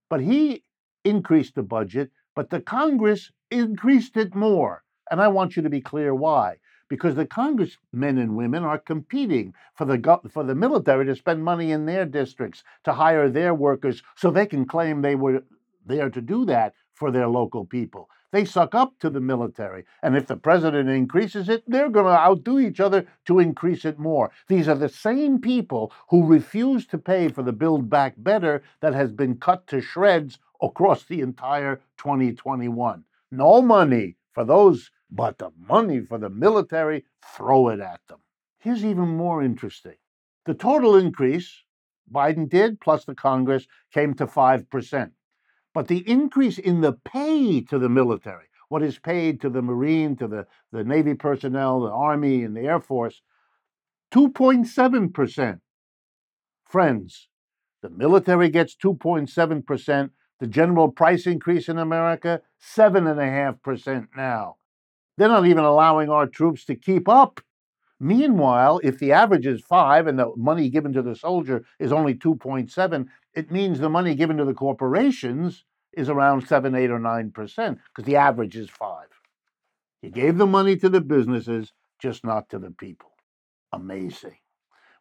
But 0.09 0.21
he 0.21 0.65
increased 1.05 1.55
the 1.55 1.63
budget, 1.63 2.11
but 2.35 2.51
the 2.51 2.61
Congress 2.61 3.31
increased 3.51 4.17
it 4.17 4.35
more. 4.35 4.83
And 5.11 5.21
I 5.21 5.29
want 5.29 5.55
you 5.55 5.63
to 5.63 5.71
be 5.71 5.81
clear 5.81 6.15
why. 6.15 6.57
Because 6.89 7.15
the 7.15 7.27
congressmen 7.27 8.19
and 8.19 8.37
women 8.37 8.63
are 8.63 8.79
competing 8.79 9.55
for 9.75 9.85
the 9.85 10.21
for 10.31 10.45
the 10.45 10.55
military 10.55 11.07
to 11.07 11.17
spend 11.17 11.43
money 11.43 11.73
in 11.73 11.87
their 11.87 12.05
districts 12.05 12.63
to 12.85 12.93
hire 12.93 13.29
their 13.29 13.55
workers 13.55 14.03
so 14.17 14.31
they 14.31 14.47
can 14.47 14.67
claim 14.67 15.01
they 15.01 15.15
were 15.15 15.43
there 15.87 16.11
to 16.11 16.21
do 16.21 16.45
that 16.47 16.75
for 16.93 17.11
their 17.11 17.29
local 17.29 17.65
people. 17.65 18.09
They 18.35 18.45
suck 18.45 18.75
up 18.75 18.99
to 18.99 19.11
the 19.11 19.21
military. 19.21 19.85
And 20.03 20.17
if 20.17 20.26
the 20.26 20.37
president 20.37 20.88
increases 20.88 21.49
it, 21.49 21.62
they're 21.69 21.88
going 21.88 22.07
to 22.07 22.19
outdo 22.19 22.59
each 22.59 22.81
other 22.81 23.07
to 23.26 23.38
increase 23.38 23.85
it 23.85 23.97
more. 23.97 24.33
These 24.49 24.67
are 24.67 24.75
the 24.75 24.88
same 24.88 25.41
people 25.41 25.93
who 26.09 26.26
refuse 26.26 26.85
to 26.88 26.99
pay 26.99 27.29
for 27.29 27.45
the 27.45 27.53
Build 27.53 27.88
Back 27.88 28.14
Better 28.17 28.64
that 28.81 28.93
has 28.93 29.12
been 29.12 29.37
cut 29.37 29.69
to 29.69 29.81
shreds 29.81 30.41
across 30.61 31.05
the 31.05 31.21
entire 31.21 31.76
2021. 31.99 33.05
No 33.31 33.62
money 33.62 34.17
for 34.33 34.45
those, 34.45 34.91
but 35.12 35.38
the 35.38 35.53
money 35.57 36.00
for 36.00 36.19
the 36.19 36.29
military, 36.29 37.05
throw 37.37 37.69
it 37.69 37.79
at 37.79 38.00
them. 38.09 38.19
Here's 38.59 38.85
even 38.85 39.11
more 39.11 39.45
interesting. 39.45 39.95
The 40.45 40.55
total 40.55 40.97
increase 40.97 41.62
Biden 42.12 42.49
did, 42.49 42.81
plus 42.81 43.05
the 43.05 43.14
Congress, 43.14 43.69
came 43.93 44.12
to 44.14 44.26
5%. 44.26 45.12
But 45.75 45.88
the 45.88 46.09
increase 46.09 46.59
in 46.59 46.81
the 46.81 46.93
pay 46.93 47.61
to 47.62 47.78
the 47.78 47.88
military, 47.88 48.47
what 48.69 48.83
is 48.83 48.99
paid 48.99 49.40
to 49.40 49.50
the 49.50 49.61
Marine, 49.61 50.16
to 50.16 50.28
the, 50.28 50.47
the 50.73 50.85
Navy 50.85 51.14
personnel, 51.14 51.81
the 51.81 51.90
Army, 51.90 52.45
and 52.45 52.57
the 52.57 52.62
Air 52.62 52.81
Force, 52.81 53.21
2.7%. 54.12 55.61
Friends, 56.64 57.28
the 57.83 57.90
military 57.90 58.49
gets 58.49 58.76
2.7%. 58.76 60.11
The 60.40 60.47
general 60.47 60.90
price 60.90 61.26
increase 61.26 61.69
in 61.69 61.78
America, 61.78 62.40
7.5% 62.76 64.09
now. 64.16 64.57
They're 65.16 65.28
not 65.28 65.47
even 65.47 65.64
allowing 65.64 66.09
our 66.09 66.26
troops 66.26 66.64
to 66.66 66.75
keep 66.75 67.09
up. 67.09 67.40
Meanwhile, 68.01 68.81
if 68.83 68.99
the 68.99 69.13
average 69.13 69.47
is 69.47 69.61
5 69.63 70.07
and 70.07 70.19
the 70.19 70.33
money 70.37 70.69
given 70.69 70.93
to 70.95 71.03
the 71.03 71.15
soldier 71.15 71.65
is 71.79 71.93
only 71.93 72.15
2.7, 72.15 73.07
it 73.35 73.51
means 73.51 73.79
the 73.79 73.89
money 73.89 74.15
given 74.15 74.37
to 74.39 74.45
the 74.45 74.55
corporations 74.55 75.65
is 75.93 76.09
around 76.09 76.47
7, 76.47 76.75
8, 76.75 76.91
or 76.91 76.99
9%, 76.99 77.33
because 77.35 78.05
the 78.05 78.17
average 78.17 78.57
is 78.57 78.69
5. 78.69 79.07
He 80.03 80.11
gave 80.11 80.39
the 80.39 80.47
money 80.47 80.77
to 80.77 80.89
the 80.89 81.01
businesses, 81.01 81.73
just 81.99 82.25
not 82.25 82.51
to 82.51 82.59
the 82.59 82.73
people. 82.73 83.13
Amazing. 83.73 84.37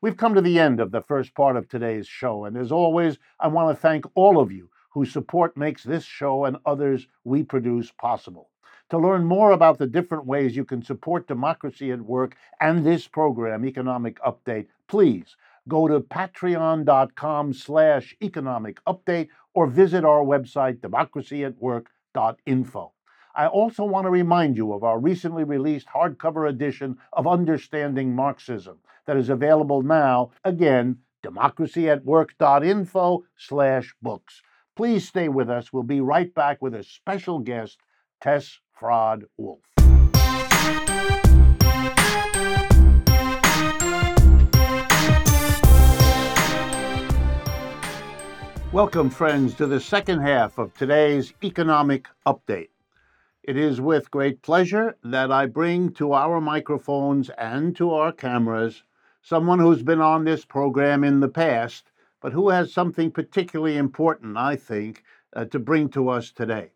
We've 0.02 0.18
come 0.18 0.36
to 0.36 0.42
the 0.42 0.60
end 0.60 0.80
of 0.80 0.92
the 0.92 1.02
first 1.02 1.34
part 1.34 1.58
of 1.58 1.68
today's 1.68 2.08
show, 2.08 2.46
and 2.46 2.58
as 2.58 2.72
always, 2.72 3.18
I 3.40 3.48
want 3.48 3.76
to 3.76 3.82
thank 3.82 4.06
all 4.16 4.40
of 4.40 4.52
you 4.52 4.70
whose 4.92 5.12
support 5.12 5.58
makes 5.58 5.84
this 5.84 6.04
show 6.04 6.46
and 6.46 6.58
others 6.66 7.08
we 7.24 7.44
produce 7.44 7.92
possible. 7.92 8.50
To 8.94 9.00
learn 9.00 9.26
more 9.26 9.50
about 9.50 9.80
the 9.80 9.88
different 9.88 10.28
ways 10.28 10.56
you 10.56 10.66
can 10.66 10.84
support 10.84 11.28
democracy 11.28 11.92
at 11.92 12.02
work 12.02 12.36
and 12.62 12.86
this 12.86 13.08
program, 13.08 13.66
Economic 13.66 14.20
Update, 14.20 14.68
please 14.88 15.36
go 15.68 15.88
to 15.88 16.00
patreon.com 16.00 17.54
slash 17.54 18.16
economic 18.22 18.80
update 18.86 19.30
or 19.56 19.66
visit 19.66 20.06
our 20.06 20.24
website, 20.24 20.78
democracyatwork.info. 20.82 22.92
I 23.34 23.48
also 23.48 23.84
want 23.84 24.06
to 24.06 24.12
remind 24.12 24.58
you 24.58 24.74
of 24.74 24.84
our 24.84 25.00
recently 25.00 25.44
released 25.44 25.88
hardcover 25.88 26.48
edition 26.48 27.00
of 27.14 27.26
Understanding 27.26 28.14
Marxism 28.14 28.78
that 29.08 29.18
is 29.18 29.30
available 29.30 29.82
now, 29.82 30.30
again, 30.44 31.00
democracyatwork.info 31.26 33.24
slash 33.38 33.96
books. 34.04 34.44
Please 34.76 35.08
stay 35.08 35.30
with 35.30 35.50
us. 35.50 35.74
We'll 35.74 35.82
be 35.82 36.00
right 36.00 36.32
back 36.32 36.62
with 36.62 36.76
a 36.76 36.84
special 36.84 37.40
guest, 37.40 37.80
Tess 38.24 38.62
Fraud 38.72 39.26
Wolf. 39.36 39.60
Welcome, 48.72 49.10
friends, 49.10 49.56
to 49.56 49.68
the 49.68 49.82
second 49.82 50.22
half 50.22 50.58
of 50.58 50.74
today's 50.74 51.34
economic 51.44 52.08
update. 52.26 52.70
It 53.44 53.58
is 53.58 53.82
with 53.82 54.10
great 54.10 54.42
pleasure 54.42 54.96
that 55.04 55.30
I 55.30 55.46
bring 55.48 55.92
to 55.96 56.14
our 56.14 56.40
microphones 56.40 57.30
and 57.32 57.76
to 57.76 57.92
our 57.92 58.14
cameras 58.14 58.84
someone 59.22 59.60
who's 59.60 59.84
been 59.84 60.00
on 60.00 60.24
this 60.24 60.46
program 60.46 61.04
in 61.04 61.20
the 61.20 61.28
past, 61.28 61.92
but 62.22 62.32
who 62.32 62.48
has 62.52 62.72
something 62.72 63.12
particularly 63.12 63.76
important, 63.76 64.38
I 64.38 64.56
think, 64.56 65.04
uh, 65.34 65.44
to 65.44 65.60
bring 65.60 65.90
to 65.90 66.08
us 66.08 66.32
today. 66.32 66.73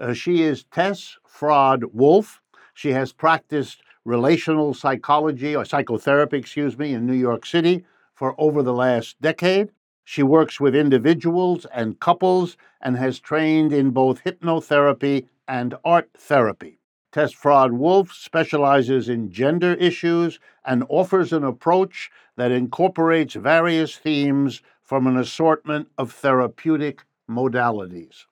Uh, 0.00 0.12
she 0.12 0.42
is 0.42 0.64
Tess 0.64 1.18
Fraad-Wolff. 1.28 2.40
She 2.74 2.92
has 2.92 3.12
practiced 3.12 3.82
relational 4.04 4.74
psychology 4.74 5.54
or 5.54 5.64
psychotherapy, 5.64 6.38
excuse 6.38 6.78
me, 6.78 6.94
in 6.94 7.06
New 7.06 7.12
York 7.12 7.44
City 7.46 7.84
for 8.14 8.34
over 8.38 8.62
the 8.62 8.72
last 8.72 9.20
decade. 9.20 9.70
She 10.04 10.22
works 10.22 10.58
with 10.58 10.74
individuals 10.74 11.66
and 11.66 12.00
couples 12.00 12.56
and 12.80 12.96
has 12.96 13.20
trained 13.20 13.72
in 13.72 13.90
both 13.90 14.24
hypnotherapy 14.24 15.26
and 15.46 15.74
art 15.84 16.10
therapy. 16.16 16.78
Tess 17.12 17.34
Fraad-Wolff 17.34 18.12
specializes 18.12 19.08
in 19.08 19.30
gender 19.30 19.74
issues 19.74 20.40
and 20.64 20.84
offers 20.88 21.32
an 21.32 21.44
approach 21.44 22.10
that 22.36 22.50
incorporates 22.50 23.34
various 23.34 23.96
themes 23.96 24.62
from 24.82 25.06
an 25.06 25.18
assortment 25.18 25.88
of 25.98 26.10
therapeutic 26.10 27.04
modalities. 27.28 28.24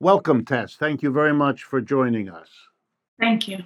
Welcome, 0.00 0.44
Tess. 0.44 0.76
Thank 0.76 1.02
you 1.02 1.10
very 1.10 1.34
much 1.34 1.64
for 1.64 1.80
joining 1.80 2.28
us. 2.28 2.48
Thank 3.18 3.48
you. 3.48 3.58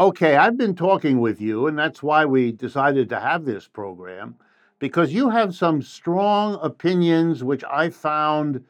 Okay, 0.00 0.34
I've 0.34 0.56
been 0.56 0.74
talking 0.74 1.20
with 1.20 1.38
you, 1.38 1.66
and 1.66 1.78
that's 1.78 2.02
why 2.02 2.24
we 2.24 2.50
decided 2.50 3.10
to 3.10 3.20
have 3.20 3.44
this 3.44 3.68
program, 3.68 4.36
because 4.78 5.12
you 5.12 5.28
have 5.28 5.54
some 5.54 5.82
strong 5.82 6.58
opinions 6.62 7.44
which 7.44 7.62
I 7.64 7.90
found 7.90 8.64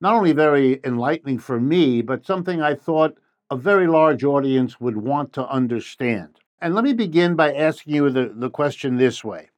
not 0.00 0.14
only 0.14 0.32
very 0.32 0.80
enlightening 0.82 1.38
for 1.38 1.60
me, 1.60 2.02
but 2.02 2.26
something 2.26 2.60
I 2.60 2.74
thought 2.74 3.16
a 3.50 3.56
very 3.56 3.86
large 3.86 4.24
audience 4.24 4.80
would 4.80 4.96
want 4.96 5.32
to 5.34 5.48
understand. 5.48 6.40
And 6.60 6.74
let 6.74 6.82
me 6.82 6.92
begin 6.92 7.36
by 7.36 7.54
asking 7.54 7.94
you 7.94 8.10
the, 8.10 8.32
the 8.34 8.50
question 8.50 8.96
this 8.96 9.22
way 9.22 9.50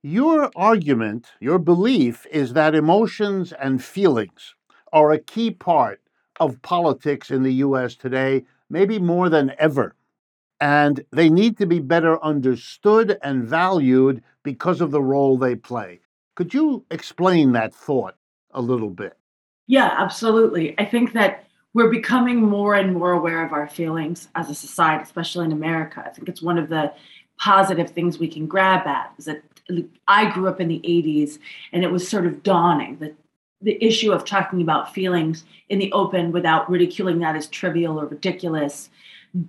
Your 0.00 0.52
argument, 0.54 1.32
your 1.40 1.58
belief 1.58 2.24
is 2.30 2.52
that 2.52 2.76
emotions 2.76 3.52
and 3.52 3.82
feelings 3.82 4.54
are 4.92 5.10
a 5.10 5.18
key 5.18 5.50
part 5.50 6.00
of 6.40 6.60
politics 6.62 7.30
in 7.30 7.42
the 7.42 7.54
US 7.54 7.94
today, 7.94 8.44
maybe 8.70 8.98
more 8.98 9.28
than 9.28 9.52
ever. 9.58 9.94
And 10.60 11.04
they 11.12 11.28
need 11.28 11.58
to 11.58 11.66
be 11.66 11.80
better 11.80 12.22
understood 12.24 13.18
and 13.22 13.44
valued 13.44 14.22
because 14.42 14.80
of 14.80 14.90
the 14.90 15.02
role 15.02 15.36
they 15.36 15.54
play. 15.54 16.00
Could 16.34 16.54
you 16.54 16.84
explain 16.90 17.52
that 17.52 17.74
thought 17.74 18.16
a 18.52 18.60
little 18.60 18.90
bit? 18.90 19.16
Yeah, 19.66 19.94
absolutely. 19.98 20.78
I 20.78 20.84
think 20.84 21.12
that 21.12 21.44
we're 21.74 21.90
becoming 21.90 22.40
more 22.40 22.74
and 22.74 22.94
more 22.94 23.12
aware 23.12 23.44
of 23.44 23.52
our 23.52 23.68
feelings 23.68 24.28
as 24.34 24.48
a 24.48 24.54
society, 24.54 25.02
especially 25.02 25.44
in 25.44 25.52
America. 25.52 26.02
I 26.06 26.08
think 26.10 26.28
it's 26.28 26.40
one 26.40 26.56
of 26.56 26.68
the 26.68 26.92
positive 27.38 27.90
things 27.90 28.18
we 28.18 28.28
can 28.28 28.46
grab 28.46 28.86
at 28.86 29.12
is 29.18 29.26
that 29.26 29.42
I 30.08 30.30
grew 30.30 30.48
up 30.48 30.60
in 30.60 30.68
the 30.68 30.80
80s 30.80 31.38
and 31.72 31.84
it 31.84 31.90
was 31.90 32.08
sort 32.08 32.26
of 32.26 32.42
dawning 32.42 32.96
that 32.98 33.14
the 33.60 33.82
issue 33.84 34.12
of 34.12 34.24
talking 34.24 34.60
about 34.60 34.92
feelings 34.92 35.44
in 35.68 35.78
the 35.78 35.92
open 35.92 36.32
without 36.32 36.70
ridiculing 36.70 37.18
that 37.20 37.36
as 37.36 37.46
trivial 37.48 37.98
or 38.00 38.06
ridiculous 38.06 38.90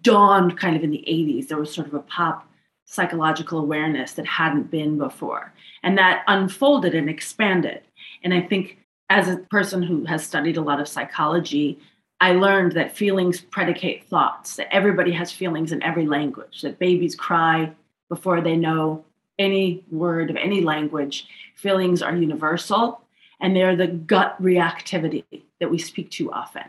dawned 0.02 0.58
kind 0.58 0.76
of 0.76 0.84
in 0.84 0.92
the 0.92 1.04
80s. 1.08 1.48
There 1.48 1.58
was 1.58 1.74
sort 1.74 1.88
of 1.88 1.94
a 1.94 2.00
pop 2.00 2.48
psychological 2.86 3.60
awareness 3.60 4.14
that 4.14 4.26
hadn't 4.26 4.72
been 4.72 4.98
before. 4.98 5.54
And 5.84 5.98
that 5.98 6.24
unfolded 6.28 6.96
and 6.96 7.10
expanded. 7.10 7.82
And 8.24 8.34
I 8.34 8.42
think 8.42 8.80
as 9.10 9.28
a 9.28 9.38
person 9.38 9.84
who 9.84 10.06
has 10.06 10.26
studied 10.26 10.58
a 10.58 10.62
lot 10.62 10.80
of 10.80 10.88
psychology, 10.88 11.80
I 12.20 12.32
learned 12.32 12.72
that 12.74 12.96
feelings 12.96 13.42
predicate 13.42 14.06
thoughts, 14.06 14.56
that 14.56 14.74
everybody 14.74 15.12
has 15.12 15.32
feelings 15.32 15.72
in 15.72 15.84
every 15.84 16.08
language, 16.08 16.62
that 16.62 16.80
babies 16.80 17.16
cry 17.16 17.72
before 18.10 18.42
they 18.42 18.56
know 18.56 19.06
any 19.38 19.84
word 19.92 20.30
of 20.30 20.36
any 20.36 20.62
language. 20.62 21.28
Feelings 21.56 22.02
are 22.02 22.16
universal 22.16 23.02
and 23.40 23.56
they're 23.56 23.76
the 23.76 23.88
gut 23.88 24.42
reactivity 24.42 25.24
that 25.60 25.70
we 25.70 25.78
speak 25.78 26.12
to 26.12 26.32
often. 26.32 26.64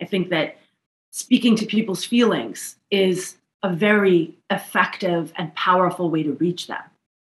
I 0.00 0.04
think 0.04 0.30
that 0.30 0.58
speaking 1.10 1.56
to 1.56 1.66
people's 1.66 2.04
feelings 2.04 2.76
is 2.90 3.36
a 3.62 3.72
very 3.72 4.36
effective 4.50 5.32
and 5.36 5.54
powerful 5.54 6.10
way 6.10 6.22
to 6.22 6.32
reach 6.34 6.66
them 6.66 6.82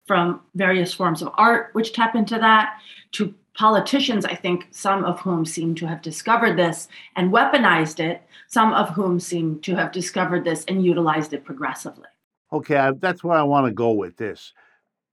from 0.07 0.41
various 0.55 0.93
forms 0.93 1.23
of 1.23 1.31
art, 1.35 1.71
which 1.73 1.93
tap 1.93 2.15
into 2.15 2.39
that, 2.39 2.79
to 3.13 3.35
politicians, 3.55 4.25
I 4.25 4.35
think, 4.35 4.69
some 4.71 5.05
of 5.05 5.21
whom 5.21 5.45
seem 5.45 5.75
to 5.77 5.87
have 5.87 6.03
discovered 6.03 6.57
this 6.57 6.89
and 7.17 7.33
weaponized 7.33 8.01
it, 8.01 8.23
some 8.49 8.73
of 8.73 8.91
whom 8.91 9.21
seem 9.21 9.61
to 9.61 9.75
have 9.75 9.93
discovered 9.93 10.45
this 10.45 10.65
and 10.67 10.85
utilized 10.85 11.33
it 11.33 11.45
progressively. 11.45 12.09
Okay, 12.53 12.91
that's 12.99 13.23
where 13.23 13.37
I 13.37 13.43
want 13.43 13.67
to 13.67 13.73
go 13.73 13.93
with 13.93 14.17
this. 14.17 14.53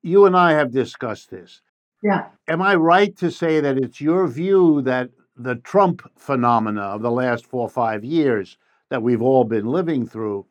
You 0.02 0.26
and 0.26 0.36
I 0.36 0.54
have 0.54 0.72
discussed 0.72 1.30
this. 1.30 1.62
Yeah. 2.04 2.28
Am 2.48 2.62
I 2.62 2.76
right 2.76 3.16
to 3.18 3.32
say 3.32 3.60
that 3.60 3.78
it's 3.78 4.00
your 4.02 4.28
view 4.28 4.82
that 4.84 5.10
the 5.36 5.56
Trump 5.56 6.02
phenomena 6.18 6.82
of 6.82 7.02
the 7.02 7.12
last 7.12 7.46
four 7.46 7.62
or 7.64 7.70
five 7.70 8.04
years 8.04 8.58
that 8.90 9.02
we've 9.04 9.22
all 9.22 9.44
been 9.44 9.66
living 9.68 10.06
through 10.08 10.46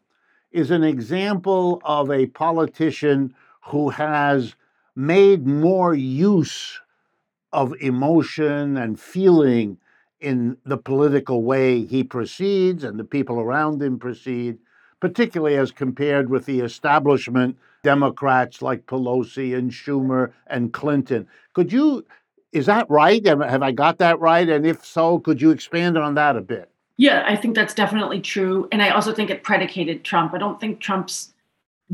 is 0.52 0.70
an 0.70 0.84
example 0.84 1.80
of 1.84 2.10
a 2.10 2.26
politician 2.26 3.34
who 3.68 3.90
has 3.90 4.54
made 4.94 5.46
more 5.46 5.94
use 5.94 6.80
of 7.52 7.74
emotion 7.80 8.76
and 8.76 9.00
feeling 9.00 9.78
in 10.20 10.56
the 10.64 10.78
political 10.78 11.42
way 11.44 11.84
he 11.84 12.02
proceeds 12.04 12.84
and 12.84 12.98
the 12.98 13.04
people 13.04 13.40
around 13.40 13.82
him 13.82 13.98
proceed, 13.98 14.58
particularly 15.00 15.56
as 15.56 15.70
compared 15.70 16.30
with 16.30 16.46
the 16.46 16.60
establishment 16.60 17.56
Democrats 17.82 18.62
like 18.62 18.86
Pelosi 18.86 19.56
and 19.56 19.70
Schumer 19.70 20.32
and 20.48 20.72
Clinton. 20.72 21.26
Could 21.52 21.72
you, 21.72 22.04
is 22.52 22.66
that 22.66 22.90
right? 22.90 23.24
Have 23.24 23.62
I 23.62 23.72
got 23.72 23.98
that 23.98 24.18
right? 24.18 24.48
And 24.48 24.66
if 24.66 24.84
so, 24.84 25.18
could 25.18 25.40
you 25.40 25.50
expand 25.50 25.96
on 25.96 26.14
that 26.14 26.36
a 26.36 26.40
bit? 26.40 26.70
Yeah, 26.96 27.24
I 27.26 27.36
think 27.36 27.54
that's 27.54 27.74
definitely 27.74 28.20
true. 28.20 28.68
And 28.72 28.82
I 28.82 28.88
also 28.90 29.12
think 29.12 29.30
it 29.30 29.42
predicated 29.42 30.02
Trump. 30.02 30.32
I 30.32 30.38
don't 30.38 30.58
think 30.58 30.80
Trump's 30.80 31.34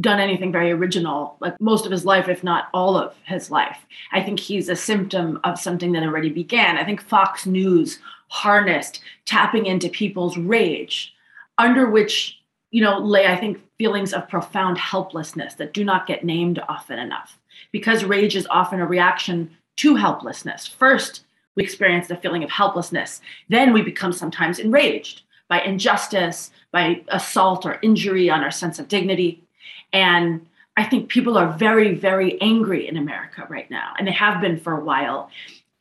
done 0.00 0.20
anything 0.20 0.52
very 0.52 0.70
original, 0.70 1.36
like 1.40 1.60
most 1.60 1.84
of 1.84 1.92
his 1.92 2.06
life, 2.06 2.28
if 2.28 2.42
not 2.42 2.68
all 2.72 2.96
of 2.96 3.14
his 3.26 3.50
life. 3.50 3.76
I 4.12 4.22
think 4.22 4.40
he's 4.40 4.68
a 4.68 4.76
symptom 4.76 5.40
of 5.44 5.60
something 5.60 5.92
that 5.92 6.02
already 6.02 6.30
began. 6.30 6.78
I 6.78 6.84
think 6.84 7.02
Fox 7.02 7.44
News 7.44 7.98
harnessed 8.28 9.02
tapping 9.26 9.66
into 9.66 9.90
people's 9.90 10.38
rage, 10.38 11.12
under 11.58 11.90
which, 11.90 12.38
you 12.72 12.82
know, 12.82 12.98
lay, 12.98 13.26
I 13.26 13.36
think, 13.36 13.60
feelings 13.78 14.12
of 14.12 14.28
profound 14.28 14.78
helplessness 14.78 15.54
that 15.54 15.74
do 15.74 15.84
not 15.84 16.06
get 16.06 16.24
named 16.24 16.58
often 16.68 16.98
enough. 16.98 17.38
Because 17.70 18.02
rage 18.02 18.34
is 18.34 18.46
often 18.50 18.80
a 18.80 18.86
reaction 18.86 19.50
to 19.76 19.94
helplessness. 19.94 20.66
First, 20.66 21.24
we 21.54 21.62
experience 21.62 22.08
the 22.08 22.16
feeling 22.16 22.42
of 22.42 22.50
helplessness. 22.50 23.20
Then 23.48 23.72
we 23.72 23.82
become 23.82 24.12
sometimes 24.12 24.58
enraged 24.58 25.22
by 25.48 25.60
injustice, 25.60 26.50
by 26.72 27.02
assault 27.08 27.66
or 27.66 27.78
injury 27.82 28.30
on 28.30 28.40
our 28.40 28.50
sense 28.50 28.78
of 28.78 28.88
dignity. 28.88 29.44
And 29.92 30.46
I 30.78 30.84
think 30.84 31.10
people 31.10 31.36
are 31.36 31.52
very, 31.52 31.94
very 31.94 32.40
angry 32.40 32.88
in 32.88 32.96
America 32.96 33.46
right 33.50 33.70
now, 33.70 33.92
and 33.98 34.08
they 34.08 34.12
have 34.12 34.40
been 34.40 34.58
for 34.58 34.72
a 34.72 34.82
while. 34.82 35.28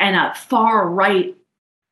And 0.02 0.18
a 0.18 0.36
far 0.36 0.90
right 0.90 1.34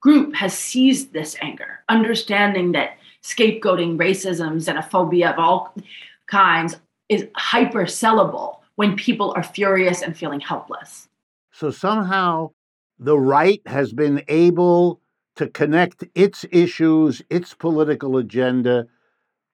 group 0.01 0.35
has 0.35 0.57
seized 0.57 1.13
this 1.13 1.37
anger, 1.41 1.79
understanding 1.87 2.73
that 2.73 2.97
scapegoating 3.33 3.97
racism, 3.97 4.57
xenophobia 4.57 5.33
of 5.33 5.39
all 5.39 5.73
kinds 6.27 6.77
is 7.09 7.27
hyper 7.35 7.83
sellable 7.85 8.59
when 8.75 8.95
people 8.95 9.33
are 9.35 9.43
furious 9.43 10.01
and 10.01 10.15
feeling 10.17 10.39
helpless. 10.39 11.09
So 11.51 11.71
somehow 11.71 12.51
the 12.97 13.17
right 13.17 13.61
has 13.65 13.93
been 13.93 14.23
able 14.27 15.01
to 15.35 15.47
connect 15.47 16.03
its 16.15 16.45
issues, 16.51 17.21
its 17.29 17.53
political 17.53 18.17
agenda 18.17 18.87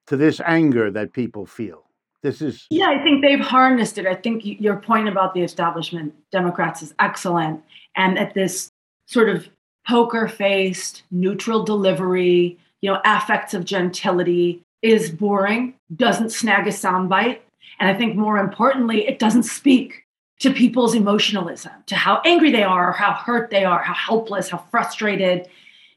to 0.06 0.16
this 0.16 0.40
anger 0.46 0.90
that 0.90 1.12
people 1.12 1.46
feel. 1.46 1.84
This 2.22 2.42
is. 2.42 2.66
Yeah, 2.70 2.88
I 2.88 3.02
think 3.02 3.22
they've 3.22 3.40
harnessed 3.40 3.98
it. 3.98 4.06
I 4.06 4.14
think 4.14 4.42
your 4.44 4.76
point 4.76 5.08
about 5.08 5.34
the 5.34 5.42
establishment 5.42 6.14
Democrats 6.32 6.82
is 6.82 6.94
excellent. 6.98 7.62
And 7.96 8.18
at 8.18 8.34
this 8.34 8.70
sort 9.06 9.28
of 9.28 9.48
poker 9.86 10.26
faced, 10.26 11.04
neutral 11.10 11.62
delivery, 11.62 12.58
you 12.80 12.92
know, 12.92 13.00
affects 13.04 13.54
of 13.54 13.64
gentility 13.64 14.62
is 14.82 15.10
boring, 15.10 15.74
doesn't 15.94 16.30
snag 16.30 16.66
a 16.66 16.70
soundbite. 16.70 17.38
And 17.78 17.90
I 17.90 17.94
think 17.94 18.16
more 18.16 18.38
importantly, 18.38 19.06
it 19.06 19.18
doesn't 19.18 19.44
speak 19.44 20.04
to 20.40 20.52
people's 20.52 20.94
emotionalism, 20.94 21.72
to 21.86 21.94
how 21.94 22.20
angry 22.24 22.50
they 22.50 22.62
are, 22.62 22.92
how 22.92 23.12
hurt 23.12 23.50
they 23.50 23.64
are, 23.64 23.82
how 23.82 23.94
helpless, 23.94 24.50
how 24.50 24.58
frustrated. 24.70 25.48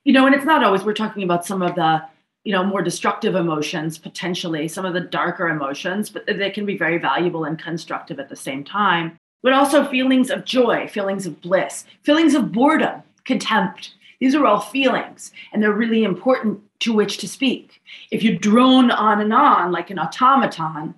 You 0.06 0.14
know, 0.14 0.26
and 0.26 0.34
it's 0.34 0.46
not 0.46 0.64
always 0.64 0.84
we're 0.84 0.94
talking 0.94 1.24
about 1.24 1.46
some 1.46 1.62
of 1.62 1.76
the, 1.76 2.02
you 2.46 2.54
know, 2.54 2.64
more 2.64 2.82
destructive 2.82 3.36
emotions 3.36 3.98
potentially, 3.98 4.68
some 4.68 4.86
of 4.86 4.94
the 4.94 5.02
darker 5.02 5.50
emotions, 5.50 6.10
but 6.10 6.26
they 6.26 6.50
can 6.50 6.66
be 6.66 6.78
very 6.78 6.98
valuable 6.98 7.44
and 7.44 7.60
constructive 7.60 8.20
at 8.20 8.30
the 8.30 8.36
same 8.36 8.64
time. 8.64 9.18
But 9.44 9.54
also 9.54 9.86
feelings 9.86 10.30
of 10.30 10.46
joy, 10.46 10.88
feelings 10.88 11.26
of 11.26 11.42
bliss, 11.42 11.86
feelings 12.04 12.34
of 12.34 12.52
boredom, 12.52 13.04
contempt. 13.26 13.94
These 14.20 14.36
are 14.36 14.46
all 14.46 14.60
feelings, 14.60 15.32
and 15.52 15.62
they're 15.64 15.74
really 15.74 16.04
important 16.04 16.62
to 16.82 16.94
which 16.94 17.18
to 17.20 17.28
speak. 17.28 17.82
If 18.12 18.24
you 18.24 18.38
drone 18.38 18.92
on 18.92 19.22
and 19.22 19.34
on 19.34 19.72
like 19.72 19.90
an 19.90 20.00
automaton, 20.00 20.94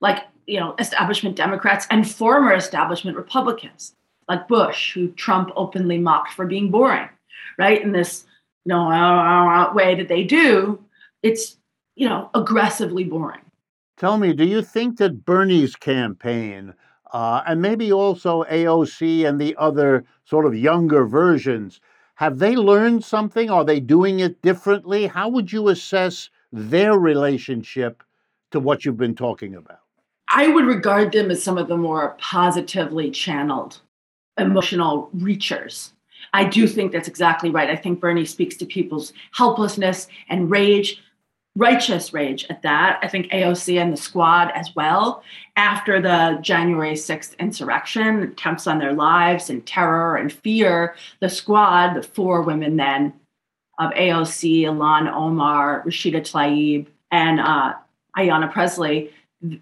like 0.00 0.24
you 0.46 0.60
know, 0.60 0.74
establishment 0.78 1.36
Democrats 1.36 1.86
and 1.90 2.10
former 2.10 2.52
establishment 2.54 3.16
Republicans, 3.16 3.94
like 4.28 4.48
Bush, 4.48 4.94
who 4.94 5.08
Trump 5.12 5.50
openly 5.56 5.98
mocked 5.98 6.32
for 6.32 6.46
being 6.46 6.70
boring, 6.70 7.08
right? 7.58 7.82
In 7.82 7.92
this 7.92 8.24
you 8.64 8.74
know, 8.74 9.72
way 9.74 9.94
that 9.94 10.08
they 10.08 10.24
do, 10.24 10.82
it's 11.22 11.56
you 11.96 12.08
know 12.08 12.30
aggressively 12.34 13.04
boring. 13.04 13.40
Tell 13.96 14.18
me, 14.18 14.32
do 14.32 14.44
you 14.44 14.62
think 14.62 14.98
that 14.98 15.24
Bernie's 15.24 15.74
campaign 15.74 16.74
uh, 17.12 17.42
and 17.46 17.62
maybe 17.62 17.92
also 17.92 18.44
AOC 18.44 19.26
and 19.26 19.40
the 19.40 19.56
other 19.56 20.04
sort 20.24 20.46
of 20.46 20.54
younger 20.54 21.06
versions, 21.06 21.80
have 22.18 22.40
they 22.40 22.56
learned 22.56 23.04
something? 23.04 23.48
Are 23.48 23.64
they 23.64 23.78
doing 23.78 24.18
it 24.18 24.42
differently? 24.42 25.06
How 25.06 25.28
would 25.28 25.52
you 25.52 25.68
assess 25.68 26.30
their 26.50 26.98
relationship 26.98 28.02
to 28.50 28.58
what 28.58 28.84
you've 28.84 28.96
been 28.96 29.14
talking 29.14 29.54
about? 29.54 29.78
I 30.28 30.48
would 30.48 30.64
regard 30.64 31.12
them 31.12 31.30
as 31.30 31.40
some 31.40 31.56
of 31.56 31.68
the 31.68 31.76
more 31.76 32.16
positively 32.18 33.12
channeled 33.12 33.80
emotional 34.36 35.10
reachers. 35.16 35.92
I 36.32 36.42
do 36.42 36.66
think 36.66 36.90
that's 36.90 37.06
exactly 37.06 37.50
right. 37.50 37.70
I 37.70 37.76
think 37.76 38.00
Bernie 38.00 38.24
speaks 38.24 38.56
to 38.56 38.66
people's 38.66 39.12
helplessness 39.30 40.08
and 40.28 40.50
rage 40.50 41.00
righteous 41.58 42.12
rage 42.12 42.46
at 42.48 42.62
that. 42.62 43.00
I 43.02 43.08
think 43.08 43.30
AOC 43.32 43.82
and 43.82 43.92
the 43.92 43.96
squad 43.96 44.52
as 44.54 44.74
well, 44.76 45.22
after 45.56 46.00
the 46.00 46.38
January 46.40 46.94
6th 46.94 47.36
insurrection, 47.38 48.22
attempts 48.22 48.68
on 48.68 48.78
their 48.78 48.92
lives 48.92 49.50
and 49.50 49.66
terror 49.66 50.16
and 50.16 50.32
fear, 50.32 50.94
the 51.20 51.28
squad, 51.28 51.94
the 51.94 52.02
four 52.02 52.42
women 52.42 52.76
then 52.76 53.12
of 53.78 53.90
AOC, 53.92 54.62
Ilhan 54.62 55.12
Omar, 55.12 55.82
Rashida 55.84 56.20
Tlaib, 56.20 56.86
and 57.10 57.40
uh, 57.40 57.74
Ayanna 58.16 58.52
Pressley, 58.52 59.10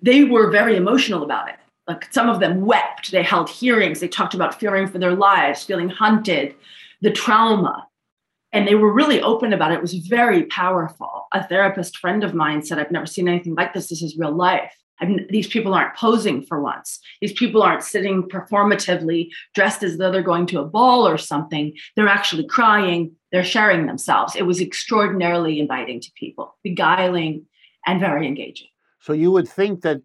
they 0.02 0.24
were 0.24 0.50
very 0.50 0.76
emotional 0.76 1.22
about 1.22 1.48
it. 1.48 1.56
Like 1.88 2.12
some 2.12 2.28
of 2.28 2.40
them 2.40 2.66
wept. 2.66 3.11
They 3.11 3.22
held 3.22 3.48
hearings. 3.48 4.00
They 4.00 4.09
talked 4.09 4.35
about 4.35 4.59
fearing 4.59 4.87
for 4.87 4.98
their 4.98 5.14
lives, 5.14 5.64
feeling 5.64 5.88
hunted, 5.88 6.54
the 7.00 7.12
trauma 7.12 7.87
and 8.56 8.66
they 8.66 8.74
were 8.74 8.90
really 8.90 9.20
open 9.20 9.52
about 9.52 9.70
it. 9.70 9.74
It 9.74 9.82
was 9.82 9.94
very 9.94 10.44
powerful. 10.44 11.26
A 11.32 11.46
therapist 11.46 11.98
friend 11.98 12.24
of 12.24 12.32
mine 12.32 12.62
said, 12.62 12.78
I've 12.78 12.90
never 12.90 13.04
seen 13.04 13.28
anything 13.28 13.54
like 13.54 13.74
this. 13.74 13.88
This 13.88 14.00
is 14.00 14.16
real 14.16 14.34
life. 14.34 14.72
I 14.98 15.04
these 15.28 15.46
people 15.46 15.74
aren't 15.74 15.94
posing 15.94 16.42
for 16.42 16.62
once. 16.62 16.98
These 17.20 17.34
people 17.34 17.62
aren't 17.62 17.82
sitting 17.82 18.22
performatively 18.22 19.28
dressed 19.54 19.82
as 19.82 19.98
though 19.98 20.10
they're 20.10 20.22
going 20.22 20.46
to 20.46 20.60
a 20.60 20.64
ball 20.64 21.06
or 21.06 21.18
something. 21.18 21.74
They're 21.96 22.08
actually 22.08 22.46
crying. 22.46 23.14
They're 23.30 23.44
sharing 23.44 23.84
themselves. 23.84 24.34
It 24.34 24.46
was 24.46 24.62
extraordinarily 24.62 25.60
inviting 25.60 26.00
to 26.00 26.10
people, 26.14 26.56
beguiling, 26.62 27.44
and 27.84 28.00
very 28.00 28.26
engaging. 28.26 28.68
So 29.00 29.12
you 29.12 29.30
would 29.32 29.46
think 29.46 29.82
that, 29.82 30.00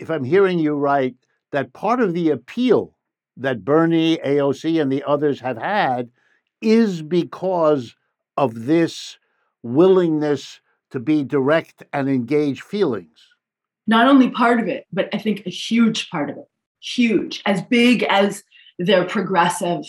if 0.00 0.10
I'm 0.10 0.24
hearing 0.24 0.58
you 0.58 0.74
right, 0.74 1.14
that 1.52 1.72
part 1.72 2.00
of 2.00 2.14
the 2.14 2.30
appeal 2.30 2.96
that 3.36 3.64
Bernie, 3.64 4.18
AOC, 4.18 4.82
and 4.82 4.90
the 4.90 5.04
others 5.04 5.38
have 5.38 5.56
had 5.56 6.10
is 6.66 7.00
because 7.00 7.94
of 8.36 8.66
this 8.66 9.16
willingness 9.62 10.60
to 10.90 11.00
be 11.00 11.22
direct 11.22 11.84
and 11.92 12.08
engage 12.08 12.60
feelings. 12.60 13.18
Not 13.86 14.08
only 14.08 14.30
part 14.30 14.60
of 14.60 14.66
it, 14.66 14.86
but 14.92 15.08
I 15.12 15.18
think 15.18 15.46
a 15.46 15.50
huge 15.50 16.10
part 16.10 16.28
of 16.28 16.36
it. 16.36 16.48
Huge, 16.80 17.42
as 17.46 17.62
big 17.62 18.02
as 18.04 18.42
their 18.78 19.04
progressive 19.04 19.84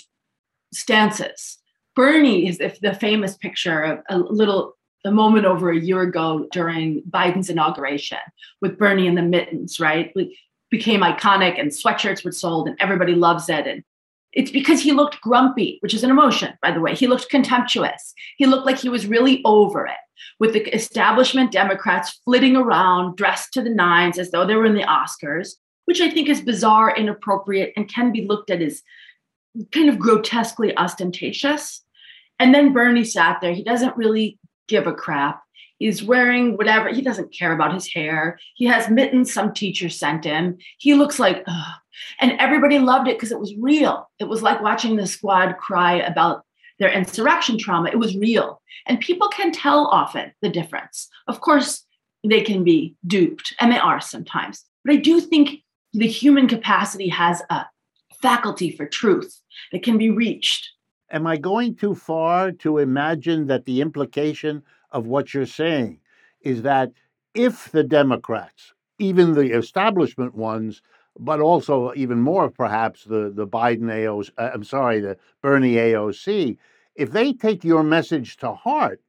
stances. 0.73 1.57
Bernie 1.95 2.47
is 2.47 2.59
the 2.59 2.97
famous 2.99 3.35
picture 3.37 3.81
of 3.81 3.99
a 4.09 4.19
little 4.19 4.73
a 5.05 5.11
moment 5.11 5.45
over 5.45 5.71
a 5.71 5.79
year 5.79 6.01
ago 6.01 6.47
during 6.51 7.01
Biden's 7.09 7.49
inauguration 7.49 8.17
with 8.61 8.77
Bernie 8.77 9.07
and 9.07 9.17
the 9.17 9.21
mittens, 9.21 9.79
right? 9.79 10.13
Became 10.69 11.01
iconic 11.01 11.59
and 11.59 11.71
sweatshirts 11.71 12.25
were 12.25 12.31
sold 12.31 12.67
and 12.67 12.77
everybody 12.79 13.15
loves 13.15 13.47
it. 13.49 13.65
And 13.67 13.83
it's 14.33 14.51
because 14.51 14.81
he 14.81 14.91
looked 14.91 15.21
grumpy, 15.21 15.77
which 15.81 15.93
is 15.93 16.03
an 16.03 16.11
emotion, 16.11 16.53
by 16.61 16.71
the 16.71 16.81
way. 16.81 16.93
He 16.93 17.07
looked 17.07 17.29
contemptuous. 17.29 18.13
He 18.37 18.45
looked 18.45 18.65
like 18.65 18.77
he 18.77 18.89
was 18.89 19.07
really 19.07 19.41
over 19.45 19.85
it, 19.85 19.97
with 20.39 20.53
the 20.53 20.63
establishment 20.75 21.51
Democrats 21.51 22.19
flitting 22.25 22.55
around 22.55 23.15
dressed 23.15 23.53
to 23.53 23.61
the 23.61 23.69
nines 23.69 24.19
as 24.19 24.31
though 24.31 24.45
they 24.45 24.55
were 24.55 24.65
in 24.65 24.75
the 24.75 24.83
Oscars, 24.83 25.53
which 25.85 26.01
I 26.01 26.11
think 26.11 26.29
is 26.29 26.41
bizarre, 26.41 26.95
inappropriate, 26.95 27.73
and 27.75 27.91
can 27.91 28.11
be 28.11 28.27
looked 28.27 28.51
at 28.51 28.61
as 28.61 28.83
kind 29.71 29.89
of 29.89 29.97
grotesquely 29.97 30.75
ostentatious. 30.77 31.81
And 32.39 32.53
then 32.53 32.73
Bernie 32.73 33.03
sat 33.03 33.41
there. 33.41 33.53
He 33.53 33.63
doesn't 33.63 33.97
really 33.97 34.37
give 34.67 34.85
a 34.85 34.93
crap. 34.93 35.41
He's 35.79 36.03
wearing 36.03 36.57
whatever. 36.57 36.89
He 36.89 37.01
doesn't 37.01 37.33
care 37.33 37.53
about 37.53 37.73
his 37.73 37.91
hair. 37.91 38.39
He 38.55 38.65
has 38.65 38.89
mittens 38.89 39.33
some 39.33 39.53
teacher 39.53 39.89
sent 39.89 40.23
him. 40.23 40.57
He 40.79 40.95
looks 40.95 41.19
like, 41.19 41.43
ugh. 41.47 41.73
and 42.19 42.33
everybody 42.39 42.79
loved 42.79 43.07
it 43.07 43.17
because 43.17 43.31
it 43.31 43.39
was 43.39 43.55
real. 43.57 44.09
It 44.19 44.25
was 44.25 44.41
like 44.41 44.61
watching 44.61 44.95
the 44.95 45.07
squad 45.07 45.57
cry 45.57 45.95
about 45.95 46.43
their 46.79 46.91
insurrection 46.91 47.57
trauma. 47.57 47.89
It 47.89 47.99
was 47.99 48.17
real. 48.17 48.61
And 48.87 48.99
people 48.99 49.29
can 49.29 49.51
tell 49.51 49.87
often 49.87 50.31
the 50.41 50.49
difference. 50.49 51.09
Of 51.27 51.41
course, 51.41 51.85
they 52.23 52.41
can 52.41 52.63
be 52.63 52.95
duped, 53.05 53.55
and 53.59 53.71
they 53.71 53.77
are 53.77 54.01
sometimes. 54.01 54.65
But 54.83 54.93
I 54.95 54.97
do 54.97 55.19
think 55.21 55.63
the 55.93 56.07
human 56.07 56.47
capacity 56.47 57.09
has 57.09 57.41
a 57.49 57.65
faculty 58.21 58.71
for 58.71 58.85
truth 58.85 59.41
that 59.71 59.83
can 59.83 59.97
be 59.97 60.09
reached. 60.09 60.69
Am 61.11 61.25
I 61.25 61.37
going 61.37 61.75
too 61.75 61.95
far 61.95 62.51
to 62.51 62.79
imagine 62.79 63.47
that 63.47 63.65
the 63.65 63.81
implication 63.81 64.63
of 64.91 65.07
what 65.07 65.33
you're 65.33 65.45
saying 65.45 65.99
is 66.41 66.61
that 66.63 66.91
if 67.33 67.71
the 67.71 67.83
Democrats, 67.83 68.73
even 68.99 69.33
the 69.33 69.55
establishment 69.55 70.35
ones, 70.35 70.81
but 71.19 71.39
also 71.39 71.93
even 71.95 72.19
more 72.19 72.49
perhaps 72.49 73.03
the, 73.03 73.31
the 73.33 73.47
Biden 73.47 73.85
AOC, 73.85 74.31
uh, 74.37 74.51
I'm 74.53 74.63
sorry, 74.63 74.99
the 74.99 75.17
Bernie 75.41 75.75
AOC, 75.75 76.57
if 76.95 77.11
they 77.11 77.33
take 77.33 77.63
your 77.63 77.83
message 77.83 78.37
to 78.37 78.53
heart, 78.53 79.01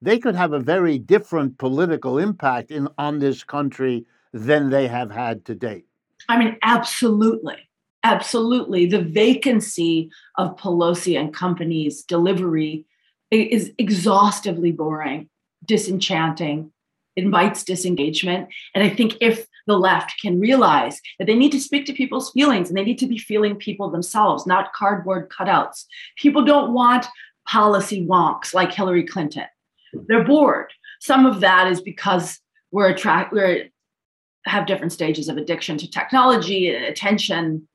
they 0.00 0.18
could 0.18 0.34
have 0.34 0.52
a 0.52 0.58
very 0.58 0.98
different 0.98 1.58
political 1.58 2.18
impact 2.18 2.70
in 2.70 2.88
on 2.98 3.20
this 3.20 3.44
country 3.44 4.04
than 4.32 4.70
they 4.70 4.88
have 4.88 5.10
had 5.10 5.44
to 5.44 5.54
date. 5.54 5.86
I 6.28 6.38
mean, 6.38 6.56
absolutely. 6.62 7.56
Absolutely. 8.04 8.86
The 8.86 9.02
vacancy 9.02 10.10
of 10.36 10.56
Pelosi 10.56 11.18
and 11.18 11.32
company's 11.32 12.02
delivery 12.02 12.84
is 13.40 13.72
exhaustively 13.78 14.72
boring, 14.72 15.28
disenchanting, 15.64 16.72
invites 17.16 17.64
disengagement. 17.64 18.48
And 18.74 18.84
I 18.84 18.88
think 18.88 19.16
if 19.20 19.46
the 19.66 19.76
left 19.78 20.14
can 20.20 20.40
realize 20.40 21.00
that 21.18 21.26
they 21.26 21.34
need 21.34 21.52
to 21.52 21.60
speak 21.60 21.86
to 21.86 21.92
people's 21.92 22.30
feelings 22.32 22.68
and 22.68 22.76
they 22.76 22.84
need 22.84 22.98
to 22.98 23.06
be 23.06 23.18
feeling 23.18 23.56
people 23.56 23.90
themselves, 23.90 24.46
not 24.46 24.72
cardboard 24.72 25.30
cutouts. 25.30 25.84
People 26.16 26.44
don't 26.44 26.72
want 26.72 27.06
policy 27.46 28.06
wonks 28.06 28.54
like 28.54 28.72
Hillary 28.72 29.04
Clinton. 29.04 29.46
They're 30.08 30.24
bored. 30.24 30.72
Some 31.00 31.26
of 31.26 31.40
that 31.40 31.70
is 31.70 31.80
because 31.80 32.38
we're 32.70 32.88
attract 32.88 33.32
we're 33.32 33.68
have 34.46 34.66
different 34.66 34.92
stages 34.92 35.28
of 35.28 35.36
addiction 35.36 35.78
to 35.78 35.88
technology 35.88 36.74
and 36.74 36.84
attention 36.84 37.68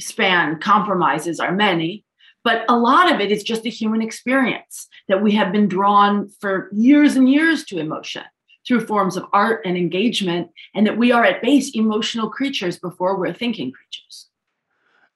span 0.00 0.60
compromises 0.60 1.40
are 1.40 1.52
many 1.52 2.04
but 2.44 2.64
a 2.68 2.76
lot 2.76 3.12
of 3.12 3.20
it 3.20 3.30
is 3.30 3.42
just 3.42 3.66
a 3.66 3.70
human 3.70 4.02
experience 4.02 4.88
that 5.08 5.22
we 5.22 5.32
have 5.32 5.52
been 5.52 5.68
drawn 5.68 6.28
for 6.40 6.70
years 6.72 7.16
and 7.16 7.30
years 7.30 7.64
to 7.64 7.78
emotion 7.78 8.22
through 8.66 8.86
forms 8.86 9.16
of 9.16 9.24
art 9.32 9.62
and 9.64 9.76
engagement, 9.76 10.50
and 10.74 10.86
that 10.86 10.98
we 10.98 11.10
are 11.10 11.24
at 11.24 11.42
base 11.42 11.70
emotional 11.74 12.28
creatures 12.28 12.78
before 12.78 13.18
we're 13.18 13.32
thinking 13.32 13.72
creatures. 13.72 14.28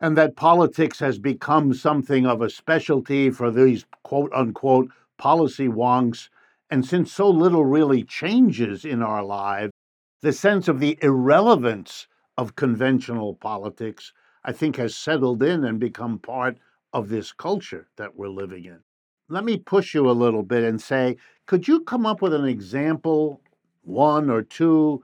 And 0.01 0.17
that 0.17 0.37
politics 0.37 0.99
has 1.01 1.19
become 1.19 1.75
something 1.75 2.27
of 2.27 2.41
a 2.41 2.51
specialty 2.51 3.31
for 3.31 3.51
these 3.51 3.85
quote 4.03 4.33
unquote 4.33 4.89
policy 5.19 5.69
wonks. 5.69 6.29
And 6.71 6.85
since 6.85 7.13
so 7.13 7.29
little 7.29 7.67
really 7.67 8.03
changes 8.03 8.85
in 8.85 9.03
our 9.03 9.23
lives, 9.23 9.73
the 10.23 10.33
sense 10.33 10.67
of 10.67 10.81
the 10.81 10.99
irrelevance 11.03 12.09
of 12.39 12.57
conventional 12.57 13.35
politics, 13.35 14.13
I 14.45 14.53
think, 14.53 14.77
has 14.77 14.97
settled 14.97 15.43
in 15.43 15.65
and 15.65 15.79
become 15.79 16.19
part 16.19 16.57
of 16.93 17.09
this 17.09 17.33
culture 17.33 17.89
that 17.97 18.17
we're 18.17 18.29
living 18.29 18.65
in. 18.65 18.81
Let 19.29 19.45
me 19.45 19.57
push 19.57 19.95
you 19.95 20.11
a 20.11 20.13
little 20.13 20.43
bit 20.43 20.65
and 20.65 20.81
say, 20.81 21.17
could 21.47 21.67
you 21.67 21.81
come 21.81 22.07
up 22.07 22.23
with 22.23 22.35
an 22.35 22.45
example, 22.45 23.41
one 23.83 24.31
or 24.31 24.43
two, 24.43 25.03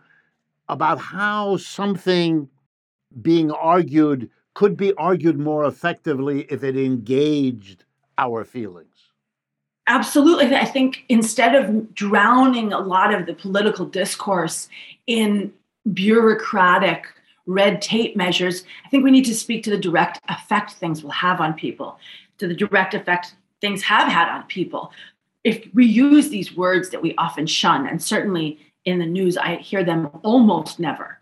about 0.68 0.98
how 0.98 1.56
something 1.56 2.48
being 3.22 3.50
argued 3.50 4.30
could 4.54 4.76
be 4.76 4.92
argued 4.94 5.38
more 5.38 5.64
effectively 5.64 6.42
if 6.50 6.62
it 6.62 6.76
engaged 6.76 7.84
our 8.18 8.44
feelings? 8.44 8.88
Absolutely. 9.86 10.54
I 10.54 10.66
think 10.66 11.04
instead 11.08 11.54
of 11.54 11.94
drowning 11.94 12.72
a 12.72 12.80
lot 12.80 13.14
of 13.14 13.24
the 13.24 13.32
political 13.32 13.86
discourse 13.86 14.68
in 15.06 15.52
bureaucratic 15.94 17.06
red 17.48 17.80
tape 17.80 18.14
measures, 18.14 18.64
I 18.84 18.88
think 18.90 19.02
we 19.02 19.10
need 19.10 19.24
to 19.24 19.34
speak 19.34 19.64
to 19.64 19.70
the 19.70 19.78
direct 19.78 20.20
effect 20.28 20.72
things 20.74 21.02
will 21.02 21.10
have 21.10 21.40
on 21.40 21.54
people, 21.54 21.98
to 22.36 22.46
the 22.46 22.54
direct 22.54 22.94
effect 22.94 23.34
things 23.60 23.82
have 23.82 24.06
had 24.06 24.28
on 24.28 24.44
people. 24.44 24.92
If 25.42 25.66
we 25.72 25.86
use 25.86 26.28
these 26.28 26.56
words 26.56 26.90
that 26.90 27.02
we 27.02 27.14
often 27.16 27.46
shun, 27.46 27.88
and 27.88 28.02
certainly 28.02 28.60
in 28.84 28.98
the 28.98 29.06
news, 29.06 29.36
I 29.36 29.56
hear 29.56 29.82
them 29.82 30.10
almost 30.22 30.78
never. 30.78 31.18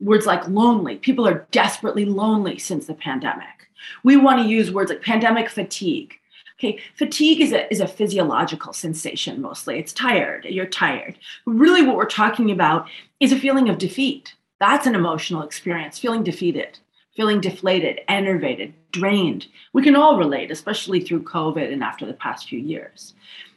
Words 0.00 0.26
like 0.26 0.46
lonely, 0.48 0.96
people 0.96 1.26
are 1.26 1.46
desperately 1.50 2.04
lonely 2.04 2.58
since 2.58 2.86
the 2.86 2.94
pandemic. 2.94 3.68
We 4.04 4.16
want 4.16 4.42
to 4.42 4.48
use 4.48 4.70
words 4.70 4.90
like 4.90 5.02
pandemic 5.02 5.48
fatigue. 5.48 6.14
Okay, 6.58 6.78
fatigue 6.94 7.40
is 7.40 7.52
a, 7.52 7.72
is 7.72 7.80
a 7.80 7.88
physiological 7.88 8.74
sensation 8.74 9.40
mostly. 9.40 9.78
It's 9.78 9.94
tired, 9.94 10.44
you're 10.44 10.66
tired. 10.66 11.18
Really, 11.46 11.82
what 11.82 11.96
we're 11.96 12.04
talking 12.04 12.50
about 12.50 12.86
is 13.18 13.32
a 13.32 13.38
feeling 13.38 13.70
of 13.70 13.78
defeat. 13.78 14.34
That's 14.60 14.86
an 14.86 14.94
emotional 14.94 15.42
experience, 15.42 15.98
feeling 15.98 16.22
defeated, 16.22 16.78
feeling 17.16 17.40
deflated, 17.40 18.00
enervated, 18.08 18.74
drained. 18.92 19.46
We 19.72 19.82
can 19.82 19.96
all 19.96 20.18
relate, 20.18 20.50
especially 20.50 21.00
through 21.00 21.24
COVID 21.24 21.72
and 21.72 21.82
after 21.82 22.06
the 22.06 22.12
past 22.14 22.48
few 22.48 22.58
years. 22.58 23.14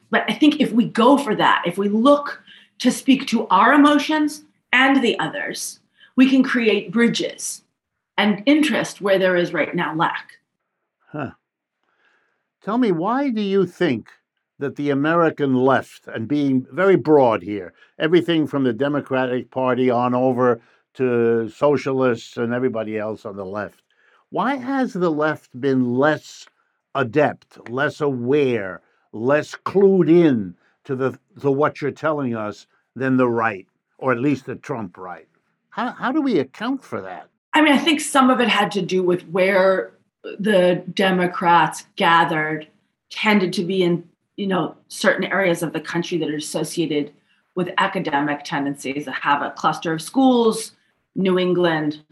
But 0.10 0.24
I 0.30 0.34
think 0.34 0.60
if 0.60 0.72
we 0.72 0.86
go 0.86 1.18
for 1.18 1.36
that, 1.36 1.64
if 1.66 1.78
we 1.78 1.90
look 1.90 2.42
to 2.80 2.92
speak 2.92 3.28
to 3.28 3.48
our 3.50 3.74
emotions 3.74 4.44
and 4.72 5.04
the 5.04 5.20
others, 5.20 5.80
we 6.16 6.30
can 6.30 6.44
create 6.44 6.92
bridges 6.92 7.64
and 8.18 8.44
interest 8.46 9.02
where 9.02 9.20
there 9.20 9.36
is 9.36 9.54
right 9.54 9.76
now 9.76 9.96
lack. 9.96 10.38
Huh. 11.12 11.32
Tell 12.64 12.78
me, 12.78 12.92
why 12.92 13.30
do 13.30 13.42
you 13.42 13.66
think 13.66 14.10
that 14.60 14.76
the 14.76 14.92
American 14.92 15.56
left, 15.56 16.08
and 16.08 16.28
being 16.28 16.66
very 16.72 16.96
broad 16.96 17.42
here, 17.44 17.74
everything 18.00 18.48
from 18.48 18.64
the 18.64 18.72
Democratic 18.72 19.52
Party 19.52 19.90
on 19.90 20.14
over 20.14 20.62
to 20.96 21.50
socialists 21.50 22.38
and 22.38 22.54
everybody 22.54 22.98
else 22.98 23.26
on 23.26 23.36
the 23.36 23.46
left, 23.46 23.82
why 24.30 24.56
mm-hmm. 24.56 24.66
has 24.66 24.94
the 24.94 25.12
left 25.12 25.60
been 25.60 25.96
less 25.96 26.48
adept, 26.96 27.70
less 27.70 28.02
aware, 28.02 28.82
less 29.12 29.56
clued 29.56 30.10
in 30.10 30.56
to 30.86 30.96
the 30.96 31.18
to 31.42 31.52
what 31.52 31.82
you're 31.82 31.92
telling 31.92 32.36
us 32.36 32.68
than 32.96 33.18
the 33.18 33.30
right, 33.30 33.68
or 33.98 34.12
at 34.12 34.20
least 34.20 34.46
the 34.46 34.56
Trump 34.56 34.98
right? 34.98 35.28
How 35.70 35.92
how 35.92 36.12
do 36.12 36.22
we 36.22 36.40
account 36.40 36.84
for 36.84 37.02
that? 37.02 37.30
I 37.54 37.62
mean, 37.62 37.74
I 37.74 37.78
think 37.78 38.02
some 38.02 38.30
of 38.30 38.40
it 38.40 38.50
had 38.50 38.72
to 38.72 38.82
do 38.82 39.04
with 39.04 39.22
where 39.30 39.94
the 40.24 40.84
Democrats 40.94 41.86
gathered 41.96 42.68
tended 43.10 43.54
to 43.54 43.64
be 43.64 43.84
in 43.84 44.08
you 44.36 44.48
know 44.48 44.76
certain 44.88 45.26
areas 45.26 45.64
of 45.64 45.74
the 45.74 45.82
country 45.82 46.18
that 46.18 46.30
are 46.30 46.36
associated 46.36 47.14
with 47.56 47.70
academic 47.78 48.44
tendencies 48.44 49.06
that 49.06 49.14
have 49.14 49.42
a 49.42 49.52
cluster 49.52 49.94
of 49.94 50.02
schools, 50.02 50.72
New 51.16 51.38
England, 51.40 52.04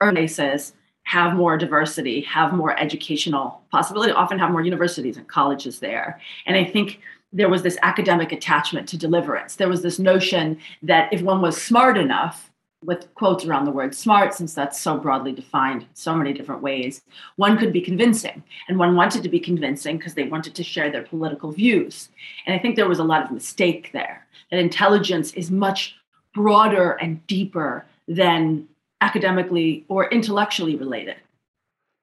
urban 0.00 0.16
places 0.16 0.72
have 1.04 1.34
more 1.34 1.56
diversity, 1.56 2.20
have 2.20 2.52
more 2.52 2.78
educational 2.78 3.62
possibility, 3.70 4.12
often 4.12 4.38
have 4.38 4.50
more 4.50 4.60
universities 4.60 5.16
and 5.16 5.26
colleges 5.26 5.78
there. 5.78 6.20
And 6.46 6.56
I 6.56 6.64
think 6.64 7.00
there 7.32 7.48
was 7.48 7.62
this 7.62 7.78
academic 7.82 8.30
attachment 8.32 8.88
to 8.88 8.98
deliverance. 8.98 9.56
There 9.56 9.68
was 9.68 9.82
this 9.82 9.98
notion 9.98 10.58
that 10.82 11.12
if 11.12 11.22
one 11.22 11.40
was 11.40 11.60
smart 11.60 11.96
enough, 11.96 12.50
with 12.84 13.12
quotes 13.14 13.44
around 13.44 13.64
the 13.64 13.72
word 13.72 13.94
smart, 13.94 14.34
since 14.34 14.54
that's 14.54 14.80
so 14.80 14.96
broadly 14.96 15.32
defined 15.32 15.86
so 15.94 16.14
many 16.14 16.32
different 16.32 16.62
ways, 16.62 17.02
one 17.36 17.58
could 17.58 17.72
be 17.72 17.80
convincing. 17.80 18.42
And 18.68 18.78
one 18.78 18.94
wanted 18.94 19.22
to 19.24 19.28
be 19.28 19.40
convincing 19.40 19.98
because 19.98 20.14
they 20.14 20.24
wanted 20.24 20.54
to 20.54 20.62
share 20.62 20.90
their 20.90 21.02
political 21.02 21.50
views. 21.50 22.08
And 22.46 22.54
I 22.54 22.58
think 22.58 22.76
there 22.76 22.88
was 22.88 23.00
a 23.00 23.04
lot 23.04 23.24
of 23.24 23.32
mistake 23.32 23.90
there, 23.92 24.26
that 24.50 24.60
intelligence 24.60 25.32
is 25.32 25.50
much 25.50 25.96
broader 26.34 26.92
and 26.92 27.26
deeper 27.26 27.84
than 28.08 28.66
academically 29.00 29.84
or 29.88 30.10
intellectually 30.10 30.74
related. 30.74 31.16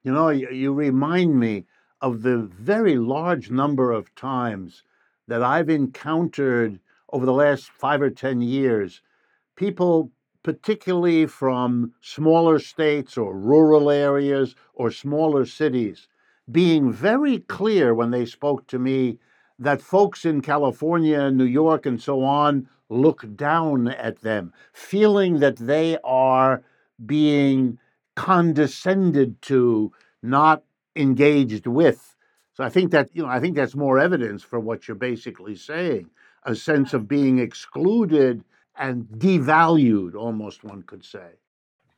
You 0.03 0.13
know, 0.13 0.29
you, 0.29 0.49
you 0.49 0.73
remind 0.73 1.37
me 1.39 1.65
of 1.99 2.21
the 2.21 2.37
very 2.37 2.95
large 2.95 3.49
number 3.49 3.91
of 3.91 4.13
times 4.15 4.83
that 5.27 5.43
I've 5.43 5.69
encountered 5.69 6.79
over 7.11 7.25
the 7.25 7.33
last 7.33 7.69
five 7.69 8.01
or 8.01 8.11
10 8.11 8.41
years 8.41 9.01
people 9.55 10.11
particularly 10.45 11.25
from 11.25 11.91
smaller 12.01 12.59
states 12.59 13.17
or 13.17 13.35
rural 13.35 13.89
areas 13.89 14.55
or 14.75 14.91
smaller 14.91 15.43
cities, 15.43 16.07
being 16.51 16.93
very 16.93 17.39
clear 17.39 17.95
when 17.95 18.11
they 18.11 18.27
spoke 18.27 18.67
to 18.67 18.77
me 18.77 19.17
that 19.57 19.81
folks 19.81 20.23
in 20.23 20.41
California, 20.41 21.19
and 21.19 21.35
New 21.35 21.45
York, 21.45 21.87
and 21.87 21.99
so 21.99 22.23
on 22.23 22.69
look 22.89 23.35
down 23.35 23.87
at 23.87 24.21
them, 24.21 24.53
feeling 24.73 25.39
that 25.39 25.57
they 25.57 25.97
are 26.03 26.63
being 27.05 27.77
condescended 28.15 29.41
to, 29.43 29.91
not 30.21 30.63
engaged 30.95 31.67
with. 31.67 32.15
So 32.53 32.63
I 32.63 32.69
think 32.69 32.91
that, 32.91 33.09
you 33.13 33.23
know, 33.23 33.29
I 33.29 33.39
think 33.39 33.55
that's 33.55 33.75
more 33.75 33.99
evidence 33.99 34.43
for 34.43 34.59
what 34.59 34.87
you're 34.87 34.95
basically 34.95 35.55
saying 35.55 36.09
a 36.45 36.55
sense 36.55 36.93
of 36.93 37.07
being 37.07 37.39
excluded 37.39 38.43
and 38.77 39.05
devalued, 39.17 40.15
almost 40.15 40.63
one 40.63 40.83
could 40.83 41.03
say. 41.03 41.27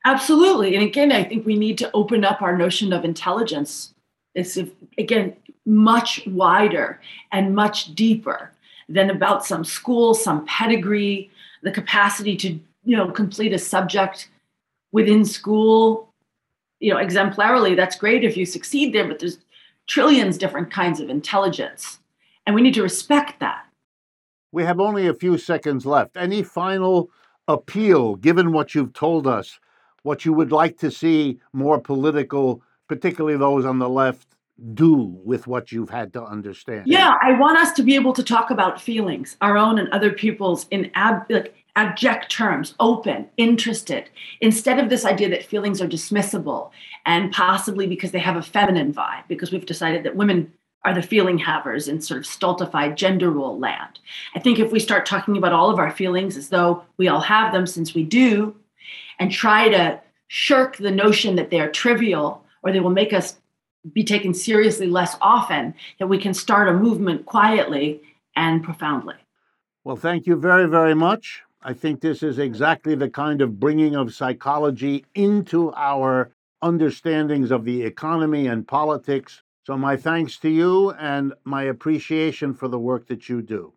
Absolutely. 0.05 0.73
And 0.75 0.85
again, 0.85 1.11
I 1.11 1.23
think 1.23 1.45
we 1.45 1.57
need 1.57 1.77
to 1.79 1.91
open 1.93 2.23
up 2.23 2.41
our 2.41 2.57
notion 2.57 2.93
of 2.93 3.03
intelligence. 3.03 3.93
It's, 4.35 4.57
again, 4.97 5.35
much 5.65 6.25
wider 6.27 7.01
and 7.31 7.53
much 7.53 7.93
deeper 7.93 8.53
than 8.89 9.09
about 9.09 9.45
some 9.45 9.63
school, 9.63 10.13
some 10.13 10.45
pedigree, 10.45 11.29
the 11.63 11.71
capacity 11.71 12.35
to, 12.37 12.59
you 12.85 12.95
know, 12.95 13.11
complete 13.11 13.53
a 13.53 13.59
subject 13.59 14.29
within 14.91 15.25
school, 15.25 16.13
you 16.79 16.93
know, 16.93 16.99
exemplarily. 16.99 17.75
That's 17.75 17.97
great 17.97 18.23
if 18.23 18.37
you 18.37 18.45
succeed 18.45 18.93
there, 18.93 19.07
but 19.07 19.19
there's 19.19 19.39
trillions 19.87 20.37
different 20.37 20.71
kinds 20.71 20.99
of 20.99 21.09
intelligence. 21.09 21.99
And 22.45 22.55
we 22.55 22.61
need 22.61 22.73
to 22.75 22.83
respect 22.83 23.39
that. 23.39 23.65
We 24.51 24.63
have 24.63 24.79
only 24.79 25.07
a 25.07 25.13
few 25.13 25.37
seconds 25.37 25.85
left. 25.85 26.15
Any 26.15 26.43
final 26.43 27.09
appeal, 27.47 28.15
given 28.15 28.53
what 28.53 28.73
you've 28.73 28.93
told 28.93 29.27
us, 29.27 29.59
what 30.03 30.23
you 30.23 30.31
would 30.31 30.51
like 30.51 30.77
to 30.79 30.89
see 30.89 31.39
more 31.51 31.79
political, 31.79 32.61
particularly 32.87 33.37
those 33.37 33.65
on 33.65 33.79
the 33.79 33.89
left, 33.89 34.36
do 34.73 35.19
with 35.23 35.47
what 35.47 35.71
you've 35.71 35.89
had 35.89 36.13
to 36.13 36.23
understand? 36.23 36.83
Yeah, 36.87 37.15
I 37.21 37.37
want 37.39 37.57
us 37.59 37.73
to 37.73 37.83
be 37.83 37.95
able 37.95 38.13
to 38.13 38.23
talk 38.23 38.49
about 38.49 38.81
feelings, 38.81 39.37
our 39.41 39.57
own 39.57 39.77
and 39.77 39.89
other 39.89 40.11
people's, 40.11 40.67
in 40.71 40.91
ab- 40.95 41.29
like 41.29 41.53
abject 41.75 42.31
terms, 42.31 42.73
open, 42.79 43.29
interested, 43.37 44.09
instead 44.41 44.79
of 44.79 44.89
this 44.89 45.05
idea 45.05 45.29
that 45.29 45.45
feelings 45.45 45.79
are 45.79 45.87
dismissible 45.87 46.71
and 47.05 47.31
possibly 47.31 47.85
because 47.85 48.11
they 48.11 48.19
have 48.19 48.35
a 48.35 48.41
feminine 48.41 48.91
vibe, 48.91 49.23
because 49.27 49.51
we've 49.51 49.65
decided 49.65 50.03
that 50.03 50.15
women 50.15 50.51
are 50.83 50.93
the 50.93 51.01
feeling 51.01 51.37
havers 51.37 51.87
in 51.87 52.01
sort 52.01 52.19
of 52.19 52.25
stultified 52.25 52.97
gender 52.97 53.29
role 53.29 53.59
land. 53.59 53.99
I 54.35 54.39
think 54.39 54.57
if 54.57 54.71
we 54.71 54.79
start 54.79 55.05
talking 55.05 55.37
about 55.37 55.53
all 55.53 55.69
of 55.69 55.79
our 55.79 55.91
feelings 55.91 56.37
as 56.37 56.49
though 56.49 56.83
we 56.97 57.07
all 57.07 57.21
have 57.21 57.53
them, 57.53 57.67
since 57.67 57.93
we 57.93 58.03
do, 58.03 58.55
and 59.19 59.31
try 59.31 59.69
to 59.69 59.99
shirk 60.27 60.77
the 60.77 60.91
notion 60.91 61.35
that 61.35 61.49
they 61.49 61.59
are 61.59 61.69
trivial 61.69 62.43
or 62.63 62.71
they 62.71 62.79
will 62.79 62.89
make 62.89 63.13
us 63.13 63.37
be 63.93 64.03
taken 64.03 64.33
seriously 64.33 64.87
less 64.87 65.15
often, 65.21 65.73
that 65.99 66.07
we 66.07 66.17
can 66.17 66.33
start 66.33 66.67
a 66.67 66.73
movement 66.73 67.25
quietly 67.25 68.01
and 68.35 68.63
profoundly. 68.63 69.15
Well, 69.83 69.95
thank 69.95 70.27
you 70.27 70.35
very, 70.35 70.67
very 70.67 70.95
much. 70.95 71.41
I 71.61 71.73
think 71.73 72.01
this 72.01 72.23
is 72.23 72.39
exactly 72.39 72.95
the 72.95 73.09
kind 73.09 73.41
of 73.41 73.59
bringing 73.59 73.95
of 73.95 74.13
psychology 74.13 75.05
into 75.15 75.73
our 75.73 76.31
understandings 76.61 77.51
of 77.51 77.65
the 77.65 77.83
economy 77.83 78.47
and 78.47 78.67
politics 78.67 79.41
so, 79.67 79.75
my 79.75 79.97
thanks 79.97 80.37
to 80.37 80.49
you 80.49 80.91
and 80.91 81.33
my 81.43 81.63
appreciation 81.63 82.53
for 82.53 82.69
the 82.69 82.79
work 82.79 83.05
that 83.07 83.27
you 83.27 83.41
do. 83.41 83.73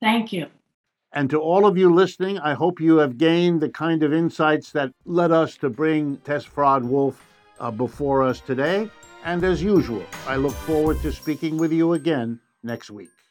Thank 0.00 0.32
you. 0.32 0.46
And 1.12 1.28
to 1.28 1.38
all 1.38 1.66
of 1.66 1.76
you 1.76 1.92
listening, 1.92 2.38
I 2.38 2.54
hope 2.54 2.80
you 2.80 2.96
have 2.96 3.18
gained 3.18 3.60
the 3.60 3.68
kind 3.68 4.02
of 4.02 4.14
insights 4.14 4.72
that 4.72 4.90
led 5.04 5.32
us 5.32 5.58
to 5.58 5.68
bring 5.68 6.16
Tess 6.24 6.46
Fraad-Wolff 6.46 7.22
uh, 7.60 7.70
before 7.70 8.22
us 8.22 8.40
today. 8.40 8.88
And 9.24 9.42
as 9.42 9.62
usual, 9.62 10.04
I 10.26 10.36
look 10.36 10.52
forward 10.52 11.00
to 11.00 11.10
speaking 11.10 11.56
with 11.56 11.72
you 11.72 11.94
again 11.94 12.40
next 12.62 12.90
week. 12.90 13.23